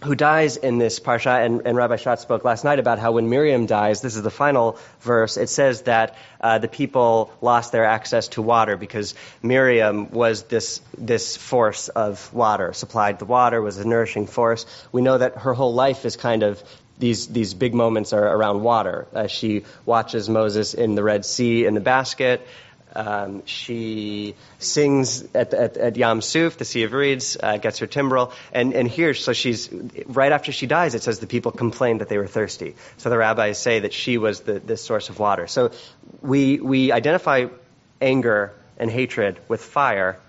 who 0.04 0.16
dies 0.16 0.58
in 0.58 0.78
this 0.78 1.00
parsha, 1.00 1.46
and, 1.46 1.62
and 1.66 1.78
Rabbi 1.78 1.96
Schatz 1.96 2.22
spoke 2.22 2.44
last 2.44 2.64
night 2.64 2.80
about 2.80 3.00
how 3.00 3.14
when 3.14 3.30
Miriam 3.30 3.66
dies, 3.66 4.02
this 4.02 4.16
is 4.16 4.22
the 4.22 4.32
final 4.32 4.78
verse, 5.02 5.38
it 5.38 5.48
says 5.48 5.84
that 5.84 6.16
uh, 6.42 6.58
the 6.60 6.68
people 6.68 7.34
lost 7.42 7.72
their 7.72 7.86
access 7.86 8.28
to 8.30 8.42
water 8.42 8.78
because 8.78 9.16
Miriam 9.42 10.12
was 10.12 10.44
this, 10.44 10.82
this 10.98 11.38
force 11.38 11.88
of 11.90 12.34
water, 12.34 12.74
supplied 12.74 13.20
the 13.20 13.26
water, 13.26 13.62
was 13.62 13.78
a 13.78 13.88
nourishing 13.88 14.28
force. 14.28 14.66
We 14.92 15.02
know 15.02 15.18
that 15.18 15.38
her 15.38 15.54
whole 15.54 15.74
life 15.74 16.06
is 16.06 16.18
kind 16.18 16.44
of 16.44 16.62
these 17.00 17.28
these 17.28 17.54
big 17.54 17.74
moments 17.74 18.14
are 18.14 18.24
around 18.24 18.62
water. 18.62 19.08
Uh, 19.14 19.28
she 19.28 19.66
watches 19.86 20.30
Moses 20.30 20.74
in 20.76 20.96
the 20.96 21.04
Red 21.04 21.26
Sea 21.26 21.66
in 21.66 21.74
the 21.74 21.82
basket. 21.82 22.46
Um, 22.96 23.46
she 23.46 24.36
sings 24.60 25.24
at, 25.34 25.54
at, 25.54 25.78
at 25.78 25.98
Yam 25.98 26.22
Suf, 26.22 26.58
the 26.58 26.66
Sea 26.66 26.84
of 26.84 26.94
Reeds, 26.94 27.38
uh, 27.42 27.58
gets 27.58 27.80
her 27.80 27.88
timbrel, 27.88 28.32
and, 28.52 28.74
and 28.74 28.88
here, 28.88 29.14
so 29.16 29.34
she's, 29.34 29.70
right 30.06 30.32
after 30.32 30.52
she 30.52 30.68
dies, 30.68 30.94
it 30.94 31.02
says 31.02 31.20
the 31.20 31.28
people 31.28 31.52
complained 31.52 32.02
that 32.02 32.10
they 32.10 32.20
were 32.20 32.28
thirsty. 32.28 32.76
So 32.98 33.10
the 33.10 33.18
rabbis 33.18 33.58
say 33.58 33.80
that 33.80 33.94
she 33.94 34.18
was 34.18 34.42
the, 34.42 34.60
the 34.60 34.78
source 34.78 35.10
of 35.10 35.18
water. 35.18 35.48
So 35.48 35.72
we, 36.22 36.60
we 36.60 36.92
identify 36.92 37.48
anger 38.00 38.54
and 38.78 38.92
hatred 38.92 39.40
with 39.48 39.62
fire, 39.62 40.20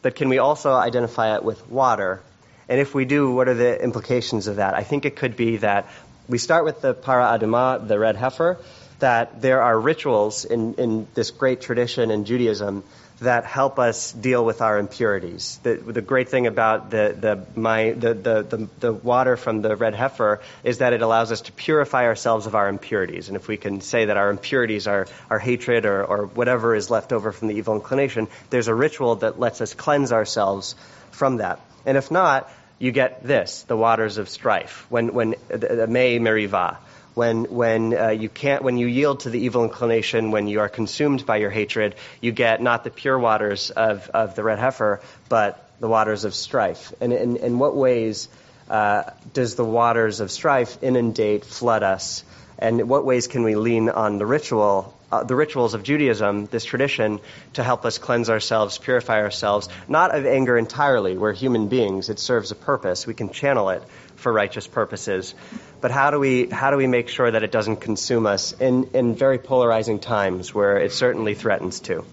but 0.00 0.14
can 0.14 0.28
we 0.30 0.38
also 0.38 0.72
identify 0.72 1.36
it 1.36 1.44
with 1.44 1.68
water? 1.68 2.22
And 2.68 2.80
if 2.80 2.94
we 2.94 3.04
do, 3.04 3.32
what 3.32 3.48
are 3.48 3.54
the 3.54 3.82
implications 3.82 4.46
of 4.46 4.56
that? 4.56 4.74
I 4.74 4.82
think 4.82 5.04
it 5.04 5.16
could 5.16 5.36
be 5.36 5.58
that 5.58 5.86
we 6.28 6.38
start 6.38 6.64
with 6.64 6.80
the 6.80 6.94
para 6.94 7.38
aduma, 7.38 7.86
the 7.86 7.98
red 7.98 8.16
heifer, 8.16 8.58
that 8.98 9.40
there 9.40 9.62
are 9.62 9.78
rituals 9.78 10.44
in, 10.44 10.74
in 10.74 11.06
this 11.14 11.30
great 11.30 11.60
tradition 11.60 12.10
in 12.10 12.24
Judaism 12.24 12.82
that 13.20 13.44
help 13.44 13.78
us 13.78 14.12
deal 14.12 14.44
with 14.44 14.62
our 14.62 14.78
impurities. 14.78 15.58
The, 15.64 15.74
the 15.74 16.02
great 16.02 16.28
thing 16.28 16.46
about 16.46 16.90
the, 16.90 17.16
the, 17.18 17.60
my, 17.60 17.90
the, 17.90 18.14
the, 18.14 18.68
the, 18.78 18.92
water 18.92 19.36
from 19.36 19.60
the 19.60 19.74
red 19.74 19.94
heifer 19.94 20.40
is 20.62 20.78
that 20.78 20.92
it 20.92 21.02
allows 21.02 21.32
us 21.32 21.40
to 21.42 21.52
purify 21.52 22.04
ourselves 22.04 22.46
of 22.46 22.54
our 22.54 22.68
impurities. 22.68 23.28
And 23.28 23.36
if 23.36 23.48
we 23.48 23.56
can 23.56 23.80
say 23.80 24.04
that 24.04 24.16
our 24.16 24.30
impurities 24.30 24.86
are, 24.86 25.08
our 25.30 25.40
hatred 25.40 25.84
or, 25.84 26.04
or 26.04 26.26
whatever 26.26 26.76
is 26.76 26.90
left 26.90 27.12
over 27.12 27.32
from 27.32 27.48
the 27.48 27.54
evil 27.54 27.74
inclination, 27.74 28.28
there's 28.50 28.68
a 28.68 28.74
ritual 28.74 29.16
that 29.16 29.40
lets 29.40 29.60
us 29.60 29.74
cleanse 29.74 30.12
ourselves 30.12 30.76
from 31.10 31.38
that. 31.38 31.60
And 31.86 31.96
if 31.96 32.12
not, 32.12 32.48
you 32.78 32.92
get 32.92 33.24
this, 33.24 33.62
the 33.62 33.76
waters 33.76 34.18
of 34.18 34.28
strife, 34.28 34.86
when, 34.88 35.12
when, 35.12 35.34
the, 35.48 35.56
the 35.56 35.86
Mei 35.88 36.20
Merivah 36.20 36.76
when 37.18 37.46
when 37.46 37.98
uh, 37.98 38.10
you 38.10 38.28
can't 38.28 38.62
when 38.62 38.78
you 38.78 38.86
yield 38.86 39.20
to 39.20 39.30
the 39.30 39.40
evil 39.40 39.64
inclination, 39.64 40.30
when 40.30 40.46
you 40.46 40.60
are 40.60 40.68
consumed 40.68 41.26
by 41.26 41.38
your 41.38 41.50
hatred, 41.50 41.96
you 42.20 42.30
get 42.30 42.62
not 42.62 42.84
the 42.84 42.90
pure 42.90 43.18
waters 43.18 43.70
of, 43.70 44.08
of 44.14 44.36
the 44.36 44.44
red 44.44 44.60
heifer, 44.60 45.00
but 45.28 45.68
the 45.80 45.88
waters 45.88 46.24
of 46.24 46.32
strife. 46.32 46.92
And 47.00 47.12
in, 47.12 47.36
in 47.36 47.58
what 47.58 47.74
ways 47.74 48.28
uh, 48.70 49.02
does 49.32 49.56
the 49.56 49.64
waters 49.64 50.20
of 50.20 50.30
strife 50.30 50.78
inundate, 50.80 51.44
flood 51.44 51.82
us? 51.82 52.22
And 52.56 52.80
in 52.80 52.88
what 52.88 53.04
ways 53.04 53.26
can 53.26 53.42
we 53.42 53.56
lean 53.56 53.88
on 53.88 54.18
the 54.18 54.26
ritual, 54.26 54.96
uh, 55.10 55.24
the 55.24 55.34
rituals 55.34 55.74
of 55.74 55.82
Judaism, 55.82 56.46
this 56.46 56.64
tradition, 56.64 57.20
to 57.54 57.62
help 57.62 57.84
us 57.84 57.98
cleanse 57.98 58.30
ourselves, 58.30 58.78
purify 58.78 59.22
ourselves, 59.22 59.68
not 59.88 60.14
of 60.14 60.26
anger 60.26 60.58
entirely. 60.58 61.16
We're 61.16 61.32
human 61.32 61.68
beings. 61.68 62.10
It 62.10 62.18
serves 62.18 62.50
a 62.50 62.54
purpose. 62.54 63.06
We 63.06 63.14
can 63.14 63.30
channel 63.30 63.70
it 63.70 63.82
for 64.16 64.32
righteous 64.32 64.66
purposes. 64.66 65.34
But 65.80 65.90
how 65.90 66.10
do 66.10 66.18
we 66.18 66.48
how 66.48 66.70
do 66.70 66.76
we 66.76 66.86
make 66.86 67.08
sure 67.08 67.30
that 67.30 67.42
it 67.42 67.52
doesn't 67.52 67.76
consume 67.76 68.26
us 68.26 68.52
in, 68.52 68.90
in 68.94 69.14
very 69.14 69.38
polarizing 69.38 70.00
times 70.00 70.52
where 70.52 70.78
it 70.78 70.92
certainly 70.92 71.34
threatens 71.34 71.80
to? 71.80 72.04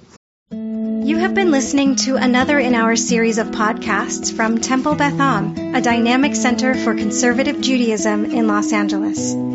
You 0.51 1.17
have 1.17 1.35
been 1.35 1.51
listening 1.51 1.97
to 1.97 2.15
another 2.15 2.57
in 2.57 2.73
our 2.73 2.95
series 2.95 3.37
of 3.37 3.47
podcasts 3.47 4.35
from 4.35 4.59
Temple 4.59 4.95
Beth 4.95 5.19
Am, 5.19 5.75
a 5.75 5.81
dynamic 5.81 6.35
center 6.35 6.73
for 6.73 6.95
conservative 6.95 7.61
Judaism 7.61 8.25
in 8.25 8.47
Los 8.47 8.71
Angeles. 8.73 9.54